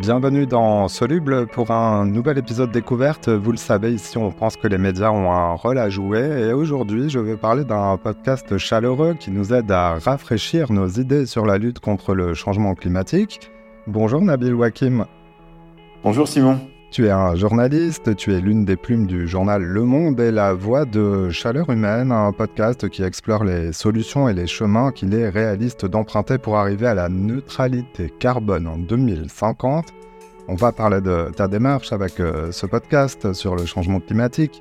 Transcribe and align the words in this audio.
Bienvenue 0.00 0.46
dans 0.46 0.88
Soluble 0.88 1.46
pour 1.46 1.70
un 1.70 2.06
nouvel 2.06 2.38
épisode 2.38 2.72
découverte. 2.72 3.28
Vous 3.28 3.52
le 3.52 3.58
savez, 3.58 3.92
ici 3.92 4.16
on 4.16 4.32
pense 4.32 4.56
que 4.56 4.66
les 4.66 4.78
médias 4.78 5.10
ont 5.10 5.30
un 5.30 5.52
rôle 5.52 5.76
à 5.76 5.90
jouer 5.90 6.20
et 6.20 6.54
aujourd'hui 6.54 7.10
je 7.10 7.18
vais 7.18 7.36
parler 7.36 7.64
d'un 7.66 7.98
podcast 7.98 8.56
chaleureux 8.56 9.12
qui 9.12 9.30
nous 9.30 9.52
aide 9.52 9.70
à 9.70 9.98
rafraîchir 9.98 10.72
nos 10.72 10.88
idées 10.88 11.26
sur 11.26 11.44
la 11.44 11.58
lutte 11.58 11.80
contre 11.80 12.14
le 12.14 12.32
changement 12.32 12.74
climatique. 12.74 13.50
Bonjour 13.86 14.22
Nabil 14.22 14.54
Wakim. 14.54 15.04
Bonjour 16.02 16.26
Simon. 16.26 16.58
Tu 16.90 17.06
es 17.06 17.10
un 17.10 17.36
journaliste, 17.36 18.16
tu 18.16 18.34
es 18.34 18.40
l'une 18.40 18.64
des 18.64 18.74
plumes 18.74 19.06
du 19.06 19.28
journal 19.28 19.62
Le 19.62 19.84
Monde 19.84 20.18
et 20.18 20.32
la 20.32 20.54
voix 20.54 20.84
de 20.84 21.30
Chaleur 21.30 21.70
Humaine, 21.70 22.10
un 22.10 22.32
podcast 22.32 22.88
qui 22.88 23.04
explore 23.04 23.44
les 23.44 23.72
solutions 23.72 24.28
et 24.28 24.34
les 24.34 24.48
chemins 24.48 24.90
qu'il 24.90 25.14
est 25.14 25.28
réaliste 25.28 25.86
d'emprunter 25.86 26.36
pour 26.36 26.56
arriver 26.58 26.88
à 26.88 26.94
la 26.94 27.08
neutralité 27.08 28.12
carbone 28.18 28.66
en 28.66 28.76
2050. 28.76 29.86
On 30.48 30.56
va 30.56 30.72
parler 30.72 31.00
de 31.00 31.30
ta 31.30 31.46
démarche 31.46 31.92
avec 31.92 32.18
euh, 32.18 32.50
ce 32.50 32.66
podcast 32.66 33.34
sur 33.34 33.54
le 33.54 33.66
changement 33.66 34.00
climatique, 34.00 34.60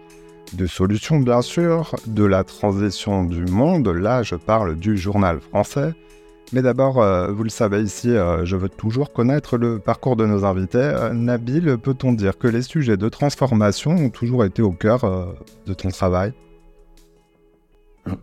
de 0.53 0.67
solutions 0.67 1.17
bien 1.17 1.41
sûr, 1.41 1.95
de 2.05 2.25
la 2.25 2.43
transition 2.43 3.23
du 3.23 3.45
monde, 3.45 3.87
là 3.87 4.21
je 4.21 4.35
parle 4.35 4.75
du 4.75 4.97
journal 4.97 5.39
français, 5.39 5.95
mais 6.51 6.61
d'abord, 6.61 7.01
euh, 7.01 7.31
vous 7.31 7.43
le 7.43 7.49
savez 7.49 7.81
ici, 7.81 8.09
euh, 8.09 8.45
je 8.45 8.55
veux 8.55 8.69
toujours 8.69 9.13
connaître 9.13 9.57
le 9.57 9.79
parcours 9.79 10.15
de 10.15 10.25
nos 10.25 10.45
invités. 10.45 10.77
Euh, 10.79 11.13
Nabil, 11.13 11.77
peut-on 11.77 12.13
dire 12.13 12.37
que 12.37 12.47
les 12.47 12.61
sujets 12.61 12.97
de 12.97 13.09
transformation 13.09 13.91
ont 13.91 14.09
toujours 14.09 14.43
été 14.45 14.61
au 14.61 14.71
cœur 14.71 15.01
de 15.67 15.73
ton 15.73 15.89
travail? 15.89 16.33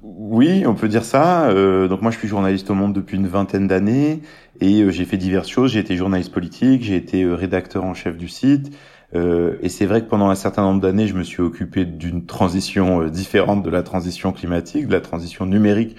Oui, 0.03 0.65
on 0.67 0.75
peut 0.75 0.89
dire 0.89 1.05
ça. 1.05 1.53
donc 1.89 2.03
moi, 2.03 2.11
je 2.11 2.19
suis 2.19 2.27
journaliste 2.27 2.71
au 2.71 2.75
Monde 2.75 2.93
depuis 2.93 3.17
une 3.17 3.29
vingtaine 3.29 3.69
d'années 3.69 4.21
et 4.61 4.91
j'ai 4.91 5.05
fait 5.05 5.17
diverses 5.17 5.49
choses. 5.49 5.73
J'ai 5.73 5.81
été 5.81 5.97
journaliste 5.97 6.33
politique, 6.33 6.83
j'ai 6.83 6.97
été 6.97 7.25
rédacteur 7.25 7.85
en 7.85 7.95
chef 7.95 8.17
du 8.17 8.29
site. 8.29 8.73
et 9.15 9.69
c'est 9.69 9.87
vrai 9.87 10.01
que 10.01 10.09
pendant 10.09 10.29
un 10.29 10.35
certain 10.35 10.63
nombre 10.63 10.81
d'années, 10.81 11.07
je 11.07 11.15
me 11.15 11.23
suis 11.23 11.43
occupé 11.43 11.85
d'une 11.85 12.27
transition 12.27 13.07
différente 13.07 13.63
de 13.63 13.71
la 13.71 13.85
transition 13.85 14.33
climatique, 14.33 14.89
de 14.89 14.93
la 14.93 15.01
transition 15.01 15.47
numérique 15.47 15.97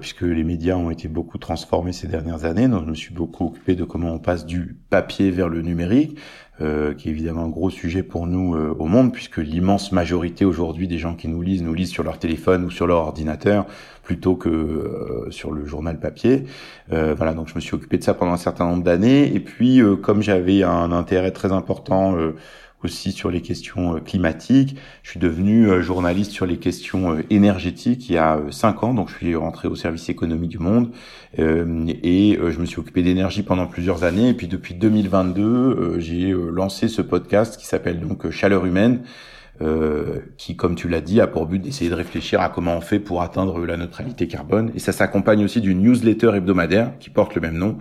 puisque 0.00 0.22
les 0.22 0.44
médias 0.44 0.74
ont 0.74 0.90
été 0.90 1.08
beaucoup 1.08 1.38
transformés 1.38 1.92
ces 1.92 2.08
dernières 2.08 2.44
années. 2.44 2.68
Donc, 2.68 2.84
je 2.84 2.90
me 2.90 2.94
suis 2.94 3.14
beaucoup 3.14 3.46
occupé 3.46 3.74
de 3.74 3.84
comment 3.84 4.12
on 4.12 4.18
passe 4.18 4.44
du 4.44 4.76
papier 4.90 5.30
vers 5.30 5.48
le 5.48 5.62
numérique, 5.62 6.18
euh, 6.60 6.94
qui 6.94 7.08
est 7.08 7.12
évidemment 7.12 7.44
un 7.44 7.48
gros 7.48 7.70
sujet 7.70 8.02
pour 8.02 8.26
nous 8.26 8.56
euh, 8.56 8.74
au 8.78 8.86
monde, 8.86 9.12
puisque 9.12 9.36
l'immense 9.36 9.92
majorité 9.92 10.44
aujourd'hui 10.44 10.88
des 10.88 10.98
gens 10.98 11.14
qui 11.14 11.28
nous 11.28 11.40
lisent 11.40 11.62
nous 11.62 11.74
lisent 11.74 11.90
sur 11.90 12.02
leur 12.02 12.18
téléphone 12.18 12.64
ou 12.64 12.70
sur 12.70 12.88
leur 12.88 12.98
ordinateur 12.98 13.66
plutôt 14.02 14.34
que 14.36 15.26
sur 15.30 15.52
le 15.52 15.66
journal 15.66 16.00
papier. 16.00 16.46
voilà, 16.88 17.34
donc 17.34 17.48
je 17.48 17.54
me 17.54 17.60
suis 17.60 17.74
occupé 17.74 17.98
de 17.98 18.02
ça 18.02 18.14
pendant 18.14 18.32
un 18.32 18.38
certain 18.38 18.64
nombre 18.64 18.82
d'années. 18.82 19.34
Et 19.34 19.38
puis, 19.38 19.82
comme 20.02 20.22
j'avais 20.22 20.62
un 20.62 20.92
intérêt 20.92 21.30
très 21.30 21.52
important 21.52 22.16
aussi 22.84 23.12
sur 23.12 23.30
les 23.30 23.40
questions 23.40 23.96
euh, 23.96 24.00
climatiques. 24.00 24.76
Je 25.02 25.10
suis 25.10 25.20
devenu 25.20 25.68
euh, 25.68 25.82
journaliste 25.82 26.30
sur 26.30 26.46
les 26.46 26.58
questions 26.58 27.14
euh, 27.14 27.22
énergétiques 27.30 28.08
il 28.08 28.14
y 28.14 28.18
a 28.18 28.40
cinq 28.50 28.82
ans, 28.82 28.94
donc 28.94 29.08
je 29.08 29.16
suis 29.16 29.34
rentré 29.34 29.68
au 29.68 29.74
service 29.74 30.08
économie 30.08 30.48
du 30.48 30.58
monde 30.58 30.90
et 31.36 32.38
je 32.40 32.58
me 32.58 32.64
suis 32.64 32.78
occupé 32.78 33.02
d'énergie 33.02 33.42
pendant 33.42 33.66
plusieurs 33.66 34.04
années. 34.04 34.30
Et 34.30 34.34
puis 34.34 34.48
depuis 34.48 34.74
2022, 34.74 35.98
j'ai 35.98 36.32
lancé 36.32 36.88
ce 36.88 37.02
podcast 37.02 37.56
qui 37.58 37.66
s'appelle 37.66 38.00
donc 38.00 38.30
Chaleur 38.30 38.64
humaine. 38.64 39.02
Qui, 40.36 40.56
comme 40.56 40.76
tu 40.76 40.88
l'as 40.88 41.00
dit, 41.00 41.20
a 41.20 41.26
pour 41.26 41.46
but 41.46 41.58
d'essayer 41.58 41.90
de 41.90 41.94
réfléchir 41.94 42.40
à 42.40 42.48
comment 42.48 42.76
on 42.76 42.80
fait 42.80 43.00
pour 43.00 43.22
atteindre 43.22 43.66
la 43.66 43.76
neutralité 43.76 44.28
carbone. 44.28 44.70
Et 44.74 44.78
ça 44.78 44.92
s'accompagne 44.92 45.44
aussi 45.44 45.60
d'une 45.60 45.82
newsletter 45.82 46.30
hebdomadaire 46.34 46.92
qui 47.00 47.10
porte 47.10 47.34
le 47.34 47.40
même 47.40 47.58
nom, 47.58 47.76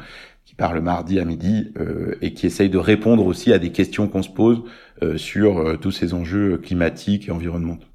qui 0.47 0.55
part 0.55 0.73
le 0.73 0.79
mardi 0.79 1.19
à 1.19 1.25
midi 1.25 1.73
euh, 1.77 2.15
et 2.21 2.33
qui 2.33 2.45
essaye 2.45 2.69
de 2.69 2.77
répondre 2.77 3.25
aussi 3.25 3.51
à 3.51 3.59
des 3.59 3.73
questions 3.73 4.07
qu'on 4.07 4.23
se 4.23 4.29
pose 4.29 4.63
euh, 5.03 5.17
sur 5.17 5.57
euh, 5.57 5.75
tous 5.75 5.91
ces 5.91 6.13
enjeux 6.13 6.57
climatiques 6.57 7.27
et 7.27 7.31
environnementaux. 7.31 7.85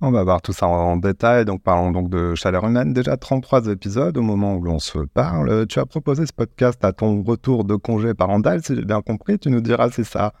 On 0.00 0.12
va 0.12 0.22
voir 0.22 0.40
tout 0.40 0.52
ça 0.52 0.68
en 0.68 0.96
détail. 0.98 1.44
Donc, 1.44 1.64
parlons 1.64 1.90
donc 1.90 2.08
de 2.08 2.36
chaleur 2.36 2.64
humaine. 2.64 2.92
Déjà 2.92 3.16
33 3.16 3.66
épisodes 3.66 4.16
au 4.16 4.22
moment 4.22 4.54
où 4.54 4.62
l'on 4.62 4.78
se 4.78 5.00
parle. 5.00 5.66
Tu 5.66 5.80
as 5.80 5.84
proposé 5.84 6.26
ce 6.26 6.32
podcast 6.32 6.82
à 6.84 6.92
ton 6.92 7.24
retour 7.24 7.64
de 7.64 7.74
congé 7.74 8.14
parental, 8.14 8.62
si 8.62 8.76
j'ai 8.76 8.84
bien 8.84 9.02
compris. 9.02 9.40
Tu 9.40 9.50
nous 9.50 9.60
diras 9.60 9.90
si 9.90 10.04
ça 10.04 10.32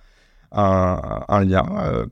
un, 0.52 1.44
lien. 1.44 1.64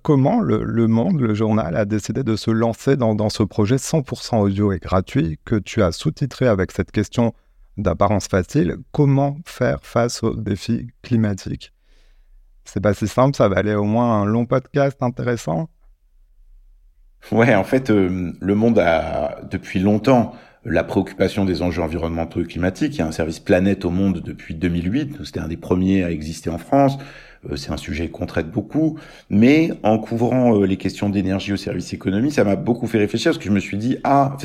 comment 0.03 0.41
le, 0.41 0.87
Monde, 0.89 1.21
le 1.21 1.35
journal, 1.35 1.77
a 1.77 1.85
décidé 1.85 2.23
de 2.23 2.37
se 2.37 2.51
lancer 2.51 2.97
dans 2.97 3.29
ce 3.31 3.45
projet 3.45 3.77
100% 3.77 4.41
audio 4.41 4.73
et 4.73 4.79
gratuit 4.79 5.39
que 5.45 5.57
tu 5.57 5.83
as 5.83 5.93
sous-titré 5.93 6.47
avec 6.49 6.73
cette 6.73 6.91
question 6.91 7.33
d'apparence 7.79 8.29
facile, 8.29 8.77
comment 8.93 9.39
faire 9.47 9.79
face 9.83 10.23
aux 10.23 10.35
défis 10.35 10.89
climatiques? 11.03 11.73
C'est 12.65 12.81
pas 12.81 12.93
si 12.93 13.09
simple, 13.09 13.35
ça 13.35 13.49
va 13.49 13.57
aller 13.57 13.75
au 13.75 13.85
moins 13.85 14.21
un 14.21 14.25
long 14.27 14.45
podcast 14.45 14.99
intéressant? 15.03 15.71
Ouais, 17.33 17.55
en 17.55 17.65
fait, 17.65 17.91
euh, 17.91 18.33
le 18.41 18.55
monde 18.55 18.79
a 18.79 19.41
depuis 19.51 19.81
longtemps 19.81 20.35
la 20.65 20.85
préoccupation 20.85 21.45
des 21.45 21.63
enjeux 21.63 21.83
environnementaux 21.83 22.41
et 22.41 22.45
climatiques. 22.45 22.97
Il 22.97 22.99
y 22.99 23.03
a 23.03 23.07
un 23.07 23.13
service 23.13 23.41
Planète 23.41 23.85
au 23.85 23.91
monde 23.91 24.21
depuis 24.21 24.55
2008. 24.55 25.25
C'était 25.25 25.41
un 25.41 25.49
des 25.49 25.57
premiers 25.57 26.05
à 26.05 26.11
exister 26.11 26.51
en 26.51 26.59
France. 26.59 26.99
Euh, 27.51 27.57
c'est 27.57 27.71
un 27.71 27.77
sujet 27.77 28.09
qu'on 28.09 28.27
traite 28.27 28.51
beaucoup, 28.51 28.99
mais 29.31 29.71
en 29.83 29.99
couvrant 29.99 30.57
euh, 30.57 30.67
les 30.67 30.77
questions 30.77 31.09
d'énergie 31.09 31.53
au 31.53 31.57
service 31.57 31.93
économie, 31.93 32.31
ça 32.31 32.45
m'a 32.45 32.57
beaucoup 32.57 32.87
fait 32.87 32.99
réfléchir 32.99 33.31
parce 33.31 33.39
que 33.39 33.49
je 33.49 33.55
me 33.55 33.61
suis 33.61 33.77
dit 33.77 33.99
ah, 34.05 34.37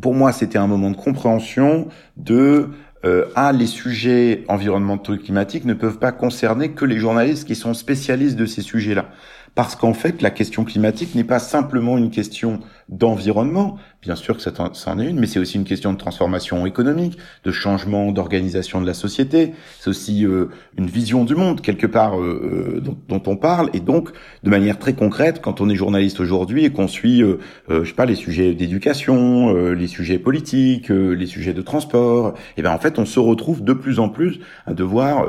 pour 0.00 0.14
moi 0.14 0.32
c'était 0.32 0.58
un 0.58 0.66
moment 0.66 0.90
de 0.90 0.96
compréhension 0.96 1.88
de 2.16 2.70
euh, 3.04 3.26
ah, 3.34 3.52
les 3.52 3.66
sujets 3.66 4.44
environnementaux 4.48 5.14
et 5.14 5.18
climatiques 5.18 5.64
ne 5.64 5.74
peuvent 5.74 5.98
pas 5.98 6.12
concerner 6.12 6.72
que 6.72 6.84
les 6.84 6.98
journalistes 6.98 7.46
qui 7.46 7.54
sont 7.54 7.72
spécialistes 7.72 8.36
de 8.36 8.46
ces 8.46 8.60
sujets-là. 8.60 9.06
Parce 9.54 9.74
qu'en 9.74 9.94
fait, 9.94 10.22
la 10.22 10.30
question 10.30 10.64
climatique 10.64 11.14
n'est 11.14 11.24
pas 11.24 11.38
simplement 11.38 11.98
une 11.98 12.10
question 12.10 12.60
d'environnement, 12.90 13.76
bien 14.02 14.16
sûr 14.16 14.36
que 14.36 14.42
ça 14.42 14.52
en 14.58 14.98
est 14.98 15.08
une, 15.08 15.20
mais 15.20 15.26
c'est 15.26 15.38
aussi 15.38 15.56
une 15.56 15.64
question 15.64 15.92
de 15.92 15.98
transformation 15.98 16.66
économique, 16.66 17.18
de 17.44 17.52
changement 17.52 18.10
d'organisation 18.10 18.80
de 18.80 18.86
la 18.86 18.94
société. 18.94 19.52
C'est 19.78 19.90
aussi 19.90 20.26
euh, 20.26 20.46
une 20.76 20.86
vision 20.86 21.24
du 21.24 21.36
monde 21.36 21.60
quelque 21.60 21.86
part 21.86 22.20
euh, 22.20 22.74
euh, 22.76 22.80
dont, 22.80 22.98
dont, 23.08 23.22
on 23.26 23.36
parle. 23.36 23.70
Et 23.74 23.80
donc, 23.80 24.10
de 24.42 24.50
manière 24.50 24.78
très 24.78 24.94
concrète, 24.94 25.40
quand 25.40 25.60
on 25.60 25.68
est 25.68 25.76
journaliste 25.76 26.18
aujourd'hui 26.18 26.64
et 26.64 26.70
qu'on 26.70 26.88
suit, 26.88 27.22
je 27.68 27.84
sais 27.84 27.92
pas, 27.92 28.06
les 28.06 28.16
sujets 28.16 28.54
d'éducation, 28.54 29.54
les 29.72 29.86
sujets 29.86 30.18
politiques, 30.18 30.88
les 30.88 31.26
sujets 31.26 31.52
de 31.52 31.62
transport, 31.62 32.28
et 32.28 32.32
eh 32.58 32.62
ben 32.62 32.72
en 32.72 32.78
fait, 32.78 32.98
on 32.98 33.04
se 33.04 33.20
retrouve 33.20 33.62
de 33.62 33.72
plus 33.72 34.00
en 34.00 34.08
plus 34.08 34.40
à 34.66 34.74
devoir 34.74 35.26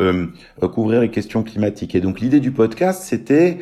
couvrir 0.73 1.01
les 1.01 1.09
questions 1.09 1.43
climatiques. 1.43 1.93
Et 1.93 2.01
donc, 2.01 2.19
l'idée 2.19 2.39
du 2.39 2.51
podcast, 2.51 3.03
c'était 3.03 3.59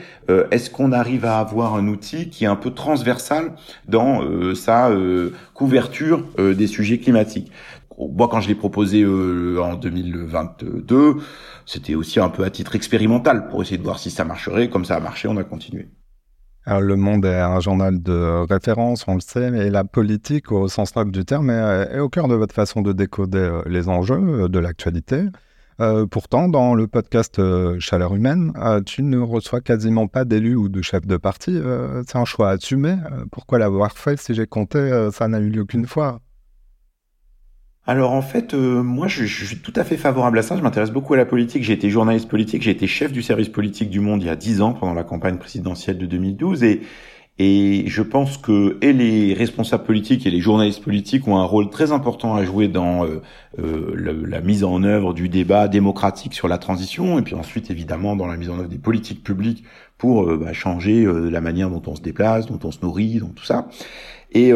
est-ce 0.51 0.69
qu'on 0.69 0.91
arrive 0.91 1.25
à 1.25 1.39
avoir 1.39 1.75
un 1.75 1.87
outil 1.87 2.29
qui 2.29 2.45
est 2.45 2.47
un 2.47 2.55
peu 2.55 2.71
transversal 2.71 3.53
dans 3.89 4.21
sa 4.55 4.89
euh, 4.89 5.31
couverture 5.53 6.23
euh, 6.37 6.53
des 6.53 6.67
sujets 6.67 6.99
climatiques. 6.99 7.51
Moi, 7.97 8.29
quand 8.29 8.39
je 8.39 8.47
l'ai 8.47 8.55
proposé 8.55 9.01
euh, 9.01 9.61
en 9.61 9.75
2022, 9.75 11.17
c'était 11.65 11.95
aussi 11.95 12.19
un 12.19 12.29
peu 12.29 12.43
à 12.43 12.49
titre 12.49 12.75
expérimental 12.75 13.49
pour 13.49 13.61
essayer 13.61 13.77
de 13.77 13.83
voir 13.83 13.99
si 13.99 14.09
ça 14.09 14.23
marcherait. 14.23 14.69
Comme 14.69 14.85
ça 14.85 14.95
a 14.95 14.99
marché, 14.99 15.27
on 15.27 15.37
a 15.37 15.43
continué. 15.43 15.89
Le 16.65 16.95
Monde 16.95 17.25
est 17.25 17.39
un 17.39 17.59
journal 17.59 18.01
de 18.01 18.45
référence, 18.47 19.05
on 19.07 19.15
le 19.15 19.21
sait, 19.21 19.49
mais 19.49 19.71
la 19.71 19.83
politique, 19.83 20.51
au 20.51 20.67
sens 20.67 20.95
noble 20.95 21.11
du 21.11 21.25
terme, 21.25 21.49
est, 21.49 21.97
au 21.97 22.09
cœur 22.09 22.27
de 22.27 22.35
votre 22.35 22.53
façon 22.53 22.81
de 22.81 22.93
décoder 22.93 23.61
les 23.65 23.89
enjeux 23.89 24.47
de 24.47 24.59
l'actualité. 24.59 25.23
Pourtant, 26.11 26.47
dans 26.47 26.75
le 26.75 26.87
podcast 26.87 27.41
Chaleur 27.79 28.15
humaine, 28.15 28.53
tu 28.85 29.03
ne 29.03 29.19
reçois 29.19 29.61
quasiment 29.61 30.07
pas 30.07 30.25
d'élus 30.25 30.55
ou 30.55 30.69
de 30.69 30.81
chefs 30.81 31.05
de 31.05 31.17
parti. 31.17 31.59
c'est 32.07 32.17
un 32.17 32.25
choix 32.25 32.49
assumé. 32.49 32.95
pourquoi 33.31 33.59
l'avoir 33.59 33.97
fait 33.97 34.19
Si 34.19 34.33
j'ai 34.33 34.47
compté, 34.47 35.09
ça 35.11 35.27
n'a 35.27 35.39
eu 35.39 35.49
lieu 35.49 35.65
qu'une 35.65 35.85
fois? 35.85 36.19
Alors 37.87 38.11
en 38.11 38.21
fait, 38.21 38.53
moi 38.53 39.07
je, 39.07 39.25
je, 39.25 39.45
suis 39.45 39.57
tout 39.57 39.73
à 39.75 39.83
fait 39.83 39.97
favorable 39.97 40.37
à 40.37 40.41
ça. 40.43 40.55
Je 40.55 40.61
m'intéresse 40.61 40.91
beaucoup 40.91 41.15
à 41.15 41.17
la 41.17 41.25
politique. 41.25 41.63
J'ai 41.63 41.73
été 41.73 41.89
journaliste 41.89 42.29
politique, 42.29 42.61
j'ai 42.61 42.71
été 42.71 42.85
chef 42.85 43.11
du 43.11 43.23
service 43.23 43.49
politique 43.49 43.89
du 43.89 43.99
Monde 43.99 44.21
il 44.21 44.27
y 44.27 44.29
a 44.29 44.35
dix 44.35 44.61
ans 44.61 44.73
pendant 44.73 44.93
la 44.93 45.03
campagne 45.03 45.37
présidentielle 45.37 45.97
de 45.97 46.05
2012 46.05 46.63
et 46.63 46.81
et 47.41 47.85
je 47.87 48.01
pense 48.01 48.37
que 48.37 48.77
et 48.81 48.91
les 48.91 49.33
responsables 49.33 49.85
politiques 49.85 50.27
et 50.27 50.29
les 50.29 50.41
journalistes 50.41 50.83
politiques 50.83 51.25
ont 51.25 51.37
un 51.37 51.45
rôle 51.45 51.69
très 51.69 51.93
important 51.93 52.35
à 52.35 52.43
jouer 52.43 52.67
dans 52.67 53.05
euh, 53.05 53.21
euh, 53.59 54.25
la, 54.27 54.41
mise 54.41 54.65
en 54.65 54.83
œuvre 54.83 55.13
du 55.13 55.29
débat 55.29 55.69
démocratique 55.69 56.33
sur 56.33 56.49
la 56.49 56.57
transition, 56.57 57.17
et 57.17 57.21
puis 57.21 57.35
ensuite 57.35 57.71
évidemment 57.71 58.17
dans 58.17 58.27
la 58.27 58.35
mise 58.35 58.49
en 58.49 58.59
œuvre 58.59 58.67
des 58.67 58.77
politiques 58.77 59.23
publiques 59.23 59.63
pour 59.97 60.23
euh, 60.23 60.37
bah, 60.37 60.51
changer 60.51 61.05
la 61.05 61.39
manière 61.39 61.69
dont 61.69 61.81
on 61.87 61.95
se 61.95 62.01
déplace, 62.01 62.45
dont 62.45 62.59
on 62.65 62.71
se 62.71 62.79
nourrit, 62.81 63.19
donc 63.19 63.35
tout 63.35 63.45
ça. 63.45 63.69
Et, 64.31 64.51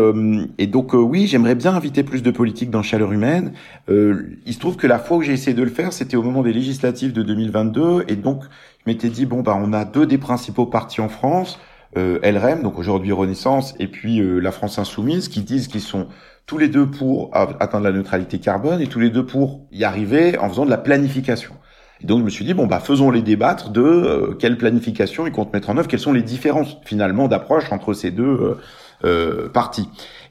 et 0.59 0.68
donc 0.68 0.94
oui, 0.94 1.25
j'aimerais 1.25 1.56
bien 1.56 1.74
inviter 1.74 2.03
plus 2.03 2.21
de 2.21 2.30
politiques 2.30 2.69
dans 2.69 2.83
Chaleur 2.83 3.12
Humaine. 3.12 3.53
il 3.88 4.53
se 4.53 4.59
trouve 4.59 4.75
que 4.75 4.85
la 4.85 5.00
fois 5.00 5.18
où 5.18 5.21
j'ai 5.24 5.33
essayé 5.33 5.56
de 5.56 5.63
le 5.63 5.71
faire, 5.71 5.94
c'était 5.94 6.15
au 6.15 6.21
moment 6.21 6.44
des 6.44 6.53
législatives 6.53 7.12
de 7.12 7.24
2022, 7.24 8.06
et 8.07 8.15
donc 8.15 8.44
je 8.44 8.91
m'étais 8.91 9.09
dit 9.09 9.25
bon 9.25 9.41
bah 9.41 9.59
on 9.59 9.74
a 9.74 9.83
deux 9.83 10.06
des 10.06 10.19
principaux 10.19 10.68
partis 10.68 11.01
en 11.01 11.09
France 11.09 11.57
euh, 11.57 11.72
LREM, 11.95 12.63
donc 12.63 12.80
aujourd'hui 12.80 13.12
Renaissance, 13.12 13.74
et 13.80 13.88
puis 13.88 14.19
euh, 14.19 14.40
la 14.40 14.51
France 14.51 14.80
Insoumise, 14.80 15.28
qui 15.28 15.42
disent 15.42 15.68
qu'ils 15.68 15.81
sont 15.81 16.07
tous 16.45 16.57
les 16.57 16.68
deux 16.68 16.90
pour 16.90 17.31
atteindre 17.34 17.86
la 17.86 17.92
neutralité 17.92 18.38
carbone 18.40 18.81
et 18.81 18.88
tous 18.88 19.00
les 19.00 19.10
deux 19.10 19.25
pour 19.25 19.66
y 19.72 19.84
arriver 19.86 20.38
en 20.38 20.50
faisant 20.50 20.66
de 20.66 20.69
la 20.69 20.78
planification. 20.78 21.54
Et 22.01 22.06
donc 22.06 22.19
je 22.19 22.25
me 22.25 22.30
suis 22.30 22.44
dit 22.44 22.54
bon 22.54 22.68
bah 22.68 22.80
faisons 22.80 23.12
les 23.12 23.22
débattre 23.22 23.69
de 23.69 23.81
euh, 23.81 24.34
quelle 24.34 24.57
planification 24.57 25.25
ils 25.25 25.31
comptent 25.31 25.54
mettre 25.54 25.69
en 25.69 25.78
œuvre, 25.78 25.88
quelles 25.88 26.01
sont 26.01 26.12
les 26.12 26.22
différences 26.22 26.78
finalement 26.84 27.30
d'approche 27.30 27.72
entre 27.72 27.94
ces 27.94 28.12
deux 28.12 28.24
euh, 28.24 28.57
euh. 29.04 29.50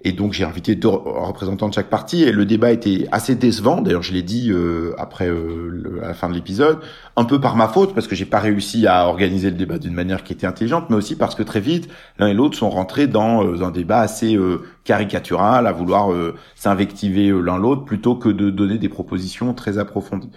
Et 0.04 0.12
donc 0.12 0.32
j'ai 0.32 0.44
invité 0.44 0.74
deux 0.74 0.88
représentants 0.88 1.68
de 1.68 1.74
chaque 1.74 1.88
parti 1.88 2.24
et 2.24 2.32
le 2.32 2.44
débat 2.44 2.72
était 2.72 3.06
assez 3.12 3.36
décevant. 3.36 3.80
D'ailleurs 3.80 4.02
je 4.02 4.12
l'ai 4.12 4.22
dit 4.22 4.50
euh, 4.50 4.94
après 4.98 5.28
euh, 5.28 6.00
à 6.02 6.08
la 6.08 6.14
fin 6.14 6.28
de 6.28 6.34
l'épisode, 6.34 6.78
un 7.16 7.24
peu 7.24 7.40
par 7.40 7.54
ma 7.54 7.68
faute 7.68 7.94
parce 7.94 8.08
que 8.08 8.16
j'ai 8.16 8.24
pas 8.24 8.40
réussi 8.40 8.86
à 8.86 9.06
organiser 9.06 9.50
le 9.50 9.56
débat 9.56 9.78
d'une 9.78 9.94
manière 9.94 10.24
qui 10.24 10.32
était 10.32 10.46
intelligente, 10.46 10.86
mais 10.90 10.96
aussi 10.96 11.14
parce 11.14 11.34
que 11.36 11.44
très 11.44 11.60
vite 11.60 11.88
l'un 12.18 12.26
et 12.26 12.34
l'autre 12.34 12.58
sont 12.58 12.70
rentrés 12.70 13.06
dans 13.06 13.62
un 13.62 13.70
débat 13.70 14.00
assez 14.00 14.36
caricatural, 14.82 15.68
à 15.68 15.72
vouloir 15.72 16.10
s'invectiver 16.56 17.28
l'un 17.28 17.58
l'autre 17.58 17.84
plutôt 17.84 18.16
que 18.16 18.28
de 18.28 18.50
donner 18.50 18.78
des 18.78 18.88
propositions 18.88 19.54
très 19.54 19.78
approfondies. 19.78 20.30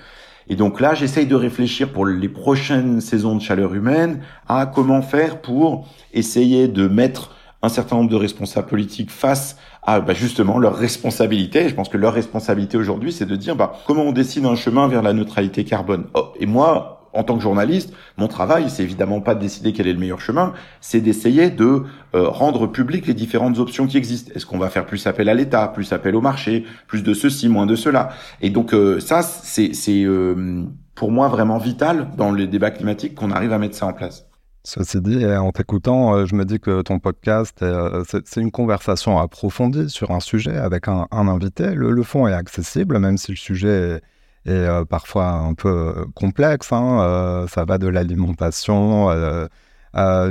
Et 0.47 0.55
donc 0.55 0.79
là, 0.79 0.93
j'essaye 0.93 1.25
de 1.25 1.35
réfléchir 1.35 1.91
pour 1.91 2.05
les 2.05 2.29
prochaines 2.29 3.01
saisons 3.01 3.35
de 3.35 3.41
chaleur 3.41 3.73
humaine 3.73 4.21
à 4.47 4.65
comment 4.65 5.01
faire 5.01 5.41
pour 5.41 5.87
essayer 6.13 6.67
de 6.67 6.87
mettre 6.87 7.35
un 7.65 7.69
certain 7.69 7.97
nombre 7.97 8.09
de 8.09 8.15
responsables 8.15 8.67
politiques 8.67 9.11
face 9.11 9.57
à 9.83 9.99
bah, 9.99 10.13
justement 10.13 10.57
leur 10.57 10.75
responsabilité. 10.75 11.69
je 11.69 11.75
pense 11.75 11.89
que 11.89 11.97
leur 11.97 12.13
responsabilité 12.13 12.77
aujourd'hui, 12.77 13.11
c'est 13.11 13.25
de 13.25 13.35
dire 13.35 13.55
bah, 13.55 13.73
comment 13.85 14.03
on 14.03 14.11
décide 14.11 14.45
un 14.45 14.55
chemin 14.55 14.87
vers 14.87 15.01
la 15.01 15.13
neutralité 15.13 15.63
carbone. 15.63 16.05
Oh, 16.13 16.33
et 16.39 16.45
moi, 16.45 16.95
en 17.15 17.23
tant 17.23 17.37
que 17.37 17.41
journaliste, 17.41 17.93
mon 18.17 18.27
travail, 18.27 18.69
c'est 18.69 18.83
évidemment 18.83 19.21
pas 19.21 19.35
de 19.35 19.39
décider 19.39 19.73
quel 19.73 19.87
est 19.87 19.93
le 19.93 19.99
meilleur 19.99 20.19
chemin, 20.19 20.53
c'est 20.81 20.99
d'essayer 20.99 21.49
de 21.49 21.83
euh, 22.13 22.27
rendre 22.27 22.67
public 22.67 23.07
les 23.07 23.13
différentes 23.13 23.57
options 23.57 23.87
qui 23.87 23.97
existent. 23.97 24.31
Est-ce 24.35 24.45
qu'on 24.45 24.57
va 24.57 24.69
faire 24.69 24.85
plus 24.85 25.07
appel 25.07 25.29
à 25.29 25.33
l'État, 25.33 25.67
plus 25.69 25.93
appel 25.93 26.15
au 26.15 26.21
marché, 26.21 26.65
plus 26.87 27.03
de 27.03 27.13
ceci, 27.13 27.47
moins 27.47 27.65
de 27.65 27.75
cela? 27.75 28.09
Et 28.41 28.49
donc 28.49 28.73
euh, 28.73 28.99
ça, 28.99 29.23
c'est 29.23 29.71
euh, 30.03 30.63
pour 30.93 31.11
moi 31.11 31.29
vraiment 31.29 31.57
vital 31.57 32.09
dans 32.17 32.31
les 32.31 32.47
débats 32.47 32.71
climatiques 32.71 33.15
qu'on 33.15 33.31
arrive 33.31 33.53
à 33.53 33.59
mettre 33.59 33.75
ça 33.75 33.85
en 33.85 33.93
place. 33.93 34.27
Ceci 34.65 34.99
dit, 34.99 35.23
en 35.23 35.51
t'écoutant, 35.51 36.25
je 36.25 36.33
me 36.33 36.43
dis 36.43 36.59
que 36.59 36.81
ton 36.81 36.97
podcast, 36.97 37.63
c'est 38.09 38.41
une 38.41 38.49
conversation 38.49 39.19
approfondie 39.19 39.91
sur 39.91 40.09
un 40.09 40.19
sujet 40.19 40.57
avec 40.57 40.87
un, 40.87 41.07
invité. 41.11 41.75
Le, 41.75 42.01
fond 42.01 42.27
est 42.27 42.33
accessible, 42.33 42.97
même 42.97 43.19
si 43.19 43.31
le 43.31 43.37
sujet 43.37 44.01
est 44.45 44.51
euh, 44.51 44.83
parfois 44.83 45.33
un 45.33 45.53
peu 45.53 45.69
euh, 45.69 46.05
complexe. 46.15 46.73
Hein, 46.73 46.99
euh, 47.01 47.47
ça 47.47 47.63
va 47.63 47.77
de 47.77 47.87
l'alimentation, 47.87 49.09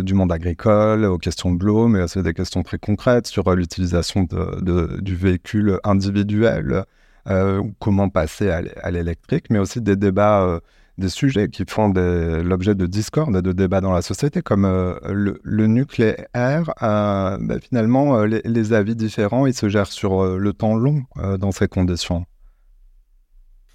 du 0.02 0.14
monde 0.14 0.32
agricole, 0.32 1.04
aux 1.04 1.19
questions 1.19 1.52
de 1.54 1.64
l'eau, 1.64 1.86
mais 1.86 2.02
aussi 2.02 2.20
des 2.20 2.34
questions 2.34 2.64
très 2.64 2.78
concrètes 2.78 3.28
sur 3.28 3.48
l'utilisation 3.54 4.26
du 4.60 5.14
véhicule 5.14 5.78
individuel, 5.84 6.84
comment 7.78 8.08
passer 8.08 8.50
à 8.50 8.90
l'électrique, 8.90 9.46
mais 9.50 9.60
aussi 9.60 9.81
des 9.81 9.96
débats 9.96 10.60
des 10.99 11.08
sujets 11.08 11.49
qui 11.49 11.64
font 11.69 11.93
l'objet 11.94 12.75
de 12.75 12.87
discorde 12.87 13.37
et 13.37 13.43
de 13.43 13.52
débats 13.52 13.81
dans 13.81 13.93
la 13.93 14.02
société, 14.02 14.43
comme 14.43 14.64
le, 14.64 15.67
nucléaire. 15.67 16.73
Bah, 16.81 17.38
finalement, 17.61 18.25
les, 18.25 18.43
les, 18.44 18.73
avis 18.73 18.96
différents, 18.96 19.46
ils 19.46 19.55
se 19.55 19.69
gèrent 19.69 19.93
sur 19.93 20.25
le 20.25 20.52
temps 20.52 20.76
long 20.76 21.02
dans 21.38 21.52
ces 21.52 21.69
conditions. 21.69 22.25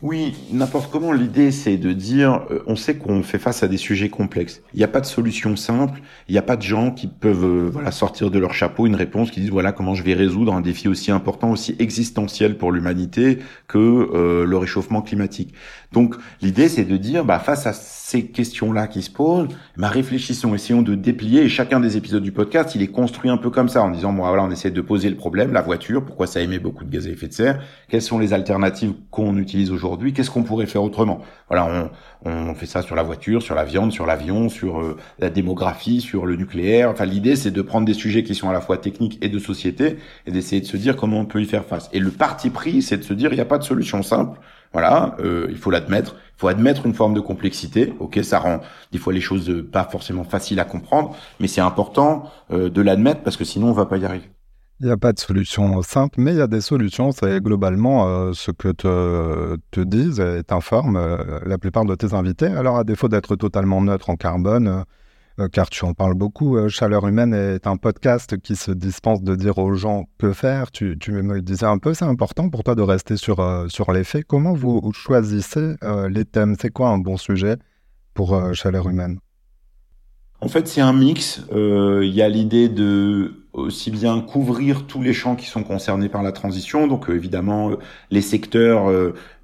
Oui, 0.02 0.34
n'importe 0.54 0.90
comment. 0.90 1.12
L'idée, 1.12 1.52
c'est 1.52 1.76
de 1.76 1.92
dire, 1.92 2.46
euh, 2.52 2.64
on 2.68 2.78
sait 2.78 2.96
qu'on 2.96 3.22
fait 3.22 3.38
face 3.38 3.64
à 3.64 3.68
des 3.68 3.76
sujets 3.76 4.08
complexes. 4.08 4.62
Il 4.74 4.78
n'y 4.78 4.86
a 4.86 4.88
pas 4.88 5.02
de 5.02 5.06
solution 5.06 5.58
simple. 5.58 6.00
Il 6.30 6.32
n'y 6.32 6.38
a 6.38 6.42
pas 6.42 6.56
de 6.56 6.62
gens 6.62 6.92
qui 6.92 7.08
peuvent, 7.08 7.44
euh, 7.44 7.70
voilà, 7.70 7.92
sortir 7.92 8.32
de 8.32 8.40
leur 8.40 8.54
chapeau 8.54 8.88
une 8.88 8.96
réponse 8.96 9.30
qui 9.30 9.42
disent, 9.42 9.50
voilà, 9.50 9.74
comment 9.74 9.96
je 9.96 10.04
vais 10.04 10.14
résoudre 10.14 10.54
un 10.54 10.62
défi 10.62 10.88
aussi 10.88 11.12
important, 11.12 11.52
aussi 11.52 11.76
existentiel 11.80 12.58
pour 12.58 12.72
l'humanité 12.72 13.40
que 13.68 13.78
euh, 13.78 14.46
le 14.46 14.58
réchauffement 14.58 15.02
climatique. 15.02 15.54
Donc, 15.92 16.16
l'idée, 16.42 16.70
c'est 16.70 16.86
de 16.86 16.96
dire, 16.96 17.26
bah, 17.26 17.40
face 17.40 17.68
à 17.68 17.74
ces 17.74 18.28
questions-là 18.28 18.88
qui 18.88 19.02
se 19.02 19.10
posent, 19.10 19.50
bah, 19.76 19.90
réfléchissons, 19.90 20.56
essayons 20.56 20.82
de 20.82 20.96
déplier. 20.96 21.42
Et 21.42 21.50
chacun 21.50 21.82
des 21.82 21.98
épisodes 21.98 22.24
du 22.24 22.32
podcast, 22.32 22.74
il 22.74 22.82
est 22.82 22.88
construit 22.88 23.30
un 23.30 23.38
peu 23.38 23.50
comme 23.50 23.68
ça, 23.68 23.84
en 23.84 23.90
disant, 23.90 24.14
bon, 24.14 24.26
voilà, 24.26 24.46
on 24.46 24.52
essaie 24.52 24.72
de 24.72 24.82
poser 24.82 25.10
le 25.10 25.18
problème, 25.18 25.52
la 25.52 25.62
voiture, 25.62 26.06
pourquoi 26.06 26.26
ça 26.26 26.40
émet 26.40 26.60
beaucoup 26.60 26.86
de 26.86 26.90
gaz 26.90 27.06
à 27.06 27.10
effet 27.10 27.28
de 27.28 27.34
serre, 27.34 27.62
quelles 27.90 28.02
sont 28.02 28.18
les 28.18 28.32
alternatives 28.32 28.94
qu'on 29.12 29.36
utilise 29.36 29.72
aujourd'hui, 29.72 29.89
qu'est-ce 29.98 30.32
qu'on 30.32 30.44
pourrait 30.44 30.66
faire 30.66 30.84
autrement? 30.84 31.20
Voilà, 31.48 31.90
on, 32.26 32.30
on 32.30 32.54
fait 32.54 32.66
ça 32.66 32.82
sur 32.82 32.96
la 32.96 33.04
voiture, 33.04 33.42
sur 33.42 33.56
la 33.56 33.64
viande, 33.64 33.92
sur 33.92 34.06
l'avion, 34.06 34.50
sur 34.50 34.82
euh, 34.82 34.98
la 35.20 35.30
démographie, 35.30 36.02
sur 36.02 36.26
le 36.26 36.36
nucléaire. 36.36 36.90
Enfin, 36.90 37.06
l'idée, 37.06 37.36
c'est 37.36 37.52
de 37.52 37.62
prendre 37.62 37.86
des 37.86 37.94
sujets 37.94 38.24
qui 38.24 38.36
sont 38.36 38.50
à 38.50 38.54
la 38.54 38.62
fois 38.62 38.78
techniques 38.78 39.18
et 39.22 39.30
de 39.30 39.40
société 39.40 39.98
et 40.26 40.32
d'essayer 40.32 40.62
de 40.62 40.66
se 40.68 40.78
dire 40.78 40.96
comment 40.96 41.20
on 41.20 41.26
peut 41.26 41.42
y 41.42 41.46
faire 41.46 41.66
face. 41.66 41.90
Et 41.94 42.00
le 42.00 42.12
parti 42.12 42.50
pris, 42.50 42.82
c'est 42.82 42.98
de 42.98 43.04
se 43.04 43.14
dire, 43.14 43.32
il 43.32 43.36
n'y 43.36 43.42
a 43.42 43.46
pas 43.46 43.58
de 43.58 43.64
solution 43.64 44.04
simple. 44.04 44.40
Voilà, 44.72 45.16
euh, 45.20 45.48
il 45.50 45.58
faut 45.58 45.72
l'admettre. 45.72 46.16
Il 46.38 46.40
faut 46.42 46.48
admettre 46.48 46.86
une 46.86 46.94
forme 46.94 47.14
de 47.14 47.20
complexité. 47.20 47.94
Ok, 48.00 48.20
ça 48.24 48.40
rend 48.40 48.60
des 48.92 48.98
fois 49.00 49.14
les 49.14 49.22
choses 49.22 49.66
pas 49.72 49.84
forcément 49.84 50.24
faciles 50.24 50.60
à 50.60 50.66
comprendre, 50.66 51.16
mais 51.40 51.48
c'est 51.48 51.62
important 51.62 52.30
euh, 52.52 52.70
de 52.70 52.82
l'admettre 52.82 53.22
parce 53.22 53.36
que 53.36 53.46
sinon 53.46 53.70
on 53.70 53.74
va 53.74 53.88
pas 53.88 53.98
y 53.98 54.06
arriver. 54.06 54.30
Il 54.82 54.86
n'y 54.86 54.92
a 54.92 54.98
pas 54.98 55.12
de 55.12 55.20
solution 55.20 55.82
simple, 55.82 56.22
mais 56.22 56.32
il 56.32 56.38
y 56.38 56.42
a 56.42 56.48
des 56.48 56.62
solutions. 56.62 57.12
C'est 57.12 57.42
globalement 57.42 58.34
ce 58.34 58.52
que 58.52 58.70
te, 58.70 59.58
te 59.72 59.82
disent 59.82 60.22
et 60.22 60.42
t'informent 60.44 61.18
la 61.46 61.58
plupart 61.58 61.84
de 61.84 61.96
tes 61.96 62.14
invités. 62.14 62.48
Alors, 62.48 62.78
à 62.78 62.86
défaut 62.86 63.10
d'être 63.10 63.36
totalement 63.36 63.82
neutre 63.82 64.10
en 64.10 64.16
carbone, 64.16 64.86
euh, 65.40 65.48
car 65.48 65.70
tu 65.70 65.86
en 65.86 65.94
parles 65.94 66.16
beaucoup. 66.16 66.58
Euh, 66.58 66.68
Chaleur 66.68 67.08
humaine 67.08 67.34
est 67.34 67.66
un 67.66 67.78
podcast 67.78 68.38
qui 68.40 68.56
se 68.56 68.72
dispense 68.72 69.22
de 69.22 69.36
dire 69.36 69.58
aux 69.58 69.74
gens 69.74 70.10
que 70.18 70.34
faire. 70.34 70.70
Tu, 70.72 70.98
me 71.08 71.36
le 71.36 71.42
disais 71.42 71.66
un 71.66 71.78
peu, 71.78 71.94
c'est 71.94 72.06
important 72.06 72.50
pour 72.50 72.64
toi 72.64 72.76
de 72.76 72.82
rester 72.82 73.16
sur, 73.16 73.40
euh, 73.40 73.68
sur 73.70 73.92
les 73.94 74.04
faits. 74.04 74.26
Comment 74.28 74.54
vous 74.54 74.92
choisissez 74.94 75.76
les 76.10 76.26
thèmes? 76.26 76.56
C'est 76.60 76.72
quoi 76.72 76.90
un 76.90 76.98
bon 76.98 77.16
sujet 77.16 77.56
pour 78.14 78.54
Chaleur 78.54 78.90
humaine? 78.90 79.20
En 80.42 80.50
fait, 80.50 80.68
c'est 80.68 80.82
un 80.82 80.94
mix. 80.94 81.42
Il 81.52 82.14
y 82.14 82.22
a 82.22 82.30
l'idée 82.30 82.68
de 82.68 83.39
aussi 83.54 83.92
bien 83.92 84.22
couvrir 84.22 84.86
tous 84.86 85.02
les 85.02 85.14
champs 85.14 85.36
qui 85.36 85.48
sont 85.48 85.64
concernés 85.64 86.10
par 86.10 86.24
la 86.24 86.32
transition, 86.32 86.88
donc 86.88 87.10
évidemment 87.10 87.72
les 88.12 88.22
secteurs 88.22 88.92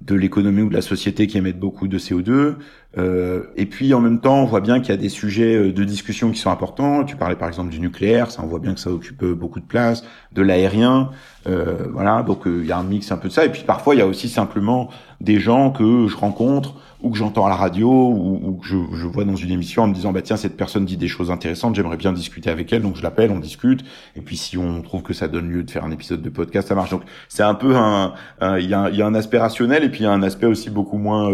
de 0.00 0.14
l'économie 0.14 0.62
ou 0.62 0.68
de 0.68 0.74
la 0.74 0.82
société 0.82 1.26
qui 1.26 1.38
émettent 1.38 1.58
beaucoup 1.58 1.88
de 1.88 1.98
CO2, 1.98 2.54
euh, 2.98 3.42
et 3.56 3.66
puis 3.66 3.92
en 3.92 4.00
même 4.00 4.20
temps, 4.20 4.36
on 4.36 4.46
voit 4.46 4.60
bien 4.60 4.80
qu'il 4.80 4.88
y 4.88 4.92
a 4.92 4.96
des 4.96 5.10
sujets 5.10 5.54
euh, 5.54 5.72
de 5.72 5.84
discussion 5.84 6.30
qui 6.30 6.38
sont 6.38 6.50
importants. 6.50 7.04
Tu 7.04 7.16
parlais 7.16 7.36
par 7.36 7.48
exemple 7.48 7.70
du 7.70 7.78
nucléaire, 7.78 8.30
ça 8.30 8.42
on 8.42 8.46
voit 8.46 8.58
bien 8.58 8.72
que 8.72 8.80
ça 8.80 8.90
occupe 8.90 9.22
euh, 9.22 9.34
beaucoup 9.34 9.60
de 9.60 9.66
place, 9.66 10.04
de 10.32 10.42
l'aérien, 10.42 11.10
euh, 11.46 11.88
voilà. 11.92 12.22
Donc 12.22 12.42
il 12.46 12.64
y 12.64 12.72
a 12.72 12.78
un 12.78 12.84
mix 12.84 13.12
un 13.12 13.18
peu 13.18 13.28
de 13.28 13.32
ça. 13.32 13.44
Et 13.44 13.50
puis 13.50 13.64
parfois 13.64 13.94
il 13.94 13.98
y 13.98 14.02
a 14.02 14.06
aussi 14.06 14.28
simplement 14.28 14.88
des 15.20 15.38
gens 15.38 15.70
que 15.70 16.06
je 16.06 16.16
rencontre 16.16 16.74
ou 17.06 17.10
que 17.10 17.16
j'entends 17.16 17.46
à 17.46 17.48
la 17.48 17.54
radio 17.54 17.88
ou, 17.88 18.58
que 18.60 18.66
je, 18.66 19.06
vois 19.06 19.24
dans 19.24 19.36
une 19.36 19.50
émission 19.50 19.84
en 19.84 19.86
me 19.86 19.94
disant 19.94 20.12
bah 20.12 20.22
tiens 20.22 20.36
cette 20.36 20.56
personne 20.56 20.84
dit 20.84 20.96
des 20.96 21.08
choses 21.08 21.30
intéressantes, 21.30 21.74
j'aimerais 21.76 21.96
bien 21.96 22.12
discuter 22.12 22.50
avec 22.50 22.72
elle, 22.72 22.82
donc 22.82 22.96
je 22.96 23.02
l'appelle, 23.02 23.30
on 23.30 23.38
discute. 23.38 23.84
Et 24.16 24.20
puis 24.20 24.36
si 24.36 24.58
on 24.58 24.82
trouve 24.82 25.02
que 25.02 25.14
ça 25.14 25.28
donne 25.28 25.48
lieu 25.48 25.62
de 25.62 25.70
faire 25.70 25.84
un 25.84 25.92
épisode 25.92 26.20
de 26.20 26.30
podcast, 26.30 26.68
ça 26.68 26.74
marche. 26.74 26.90
Donc 26.90 27.02
c'est 27.28 27.44
un 27.44 27.54
peu 27.54 27.76
un, 27.76 28.14
il 28.58 28.68
y, 28.68 28.74
a, 28.74 29.06
un 29.06 29.14
aspect 29.14 29.38
rationnel 29.38 29.84
et 29.84 29.88
puis 29.88 30.00
il 30.00 30.02
y 30.04 30.06
a 30.06 30.12
un 30.12 30.22
aspect 30.22 30.46
aussi 30.46 30.68
beaucoup 30.70 30.98
moins 30.98 31.30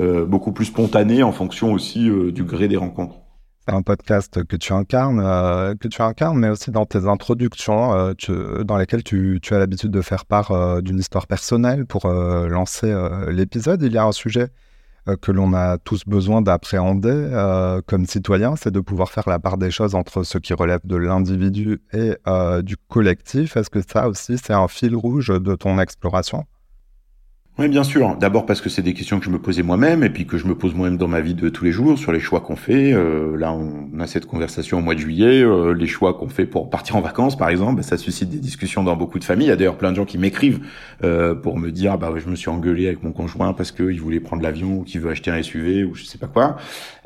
euh, 0.00 0.24
beaucoup 0.24 0.52
plus 0.52 0.66
spontané 0.66 1.22
en 1.22 1.32
fonction 1.32 1.72
aussi 1.72 2.08
euh, 2.08 2.32
du 2.32 2.44
gré 2.44 2.66
des 2.68 2.78
rencontres. 2.78 3.16
C'est 3.68 3.74
un 3.74 3.82
podcast 3.82 4.42
que 4.44 4.56
tu 4.56 4.72
incarnes, 4.72 5.20
euh, 5.22 5.74
que 5.78 5.86
tu 5.86 6.00
incarnes, 6.02 6.38
mais 6.38 6.48
aussi 6.48 6.70
dans 6.70 6.86
tes 6.86 7.06
introductions, 7.06 8.12
dans 8.64 8.76
lesquelles 8.76 9.04
tu 9.04 9.40
as 9.50 9.58
l'habitude 9.58 9.90
de 9.90 10.00
faire 10.00 10.24
part 10.24 10.82
d'une 10.82 10.98
histoire 10.98 11.26
personnelle 11.26 11.86
pour 11.86 12.08
lancer 12.08 12.92
l'épisode. 13.28 13.82
Il 13.82 13.92
y 13.92 13.98
a 13.98 14.04
un 14.04 14.12
sujet 14.12 14.48
que 15.20 15.32
l'on 15.32 15.52
a 15.52 15.78
tous 15.78 16.04
besoin 16.06 16.42
d'appréhender 16.42 17.80
comme 17.86 18.06
citoyen, 18.06 18.56
c'est 18.56 18.70
de 18.70 18.80
pouvoir 18.80 19.10
faire 19.10 19.28
la 19.28 19.38
part 19.38 19.58
des 19.58 19.70
choses 19.70 19.94
entre 19.94 20.22
ce 20.22 20.38
qui 20.38 20.54
relève 20.54 20.80
de 20.84 20.96
l'individu 20.96 21.80
et 21.92 22.14
du 22.62 22.76
collectif. 22.88 23.56
Est-ce 23.56 23.70
que 23.70 23.80
ça 23.80 24.08
aussi, 24.08 24.38
c'est 24.38 24.52
un 24.52 24.68
fil 24.68 24.94
rouge 24.94 25.28
de 25.28 25.54
ton 25.54 25.78
exploration? 25.78 26.44
Oui, 27.58 27.68
bien 27.68 27.84
sûr. 27.84 28.16
D'abord 28.16 28.46
parce 28.46 28.62
que 28.62 28.70
c'est 28.70 28.80
des 28.80 28.94
questions 28.94 29.18
que 29.18 29.26
je 29.26 29.30
me 29.30 29.38
posais 29.38 29.62
moi-même 29.62 30.02
et 30.02 30.08
puis 30.08 30.26
que 30.26 30.38
je 30.38 30.46
me 30.46 30.54
pose 30.54 30.74
moi-même 30.74 30.96
dans 30.96 31.06
ma 31.06 31.20
vie 31.20 31.34
de 31.34 31.50
tous 31.50 31.66
les 31.66 31.70
jours 31.70 31.98
sur 31.98 32.10
les 32.10 32.18
choix 32.18 32.40
qu'on 32.40 32.56
fait. 32.56 32.94
Euh, 32.94 33.36
là, 33.36 33.52
on 33.52 34.00
a 34.00 34.06
cette 34.06 34.24
conversation 34.24 34.78
au 34.78 34.80
mois 34.80 34.94
de 34.94 35.00
juillet. 35.00 35.42
Euh, 35.42 35.74
les 35.74 35.86
choix 35.86 36.14
qu'on 36.14 36.30
fait 36.30 36.46
pour 36.46 36.70
partir 36.70 36.96
en 36.96 37.02
vacances, 37.02 37.36
par 37.36 37.50
exemple, 37.50 37.76
bah, 37.76 37.82
ça 37.82 37.98
suscite 37.98 38.30
des 38.30 38.38
discussions 38.38 38.82
dans 38.82 38.96
beaucoup 38.96 39.18
de 39.18 39.24
familles. 39.24 39.48
Il 39.48 39.50
y 39.50 39.52
a 39.52 39.56
d'ailleurs 39.56 39.76
plein 39.76 39.90
de 39.90 39.96
gens 39.96 40.06
qui 40.06 40.16
m'écrivent 40.16 40.60
euh, 41.04 41.34
pour 41.34 41.58
me 41.58 41.70
dire, 41.70 41.98
bah, 41.98 42.10
je 42.16 42.26
me 42.30 42.36
suis 42.36 42.48
engueulé 42.48 42.86
avec 42.86 43.02
mon 43.02 43.12
conjoint 43.12 43.52
parce 43.52 43.70
qu'il 43.70 44.00
voulait 44.00 44.20
prendre 44.20 44.42
l'avion 44.42 44.78
ou 44.78 44.82
qu'il 44.82 45.02
veut 45.02 45.10
acheter 45.10 45.30
un 45.30 45.42
SUV 45.42 45.84
ou 45.84 45.94
je 45.94 46.04
sais 46.04 46.16
pas 46.16 46.28
quoi. 46.28 46.56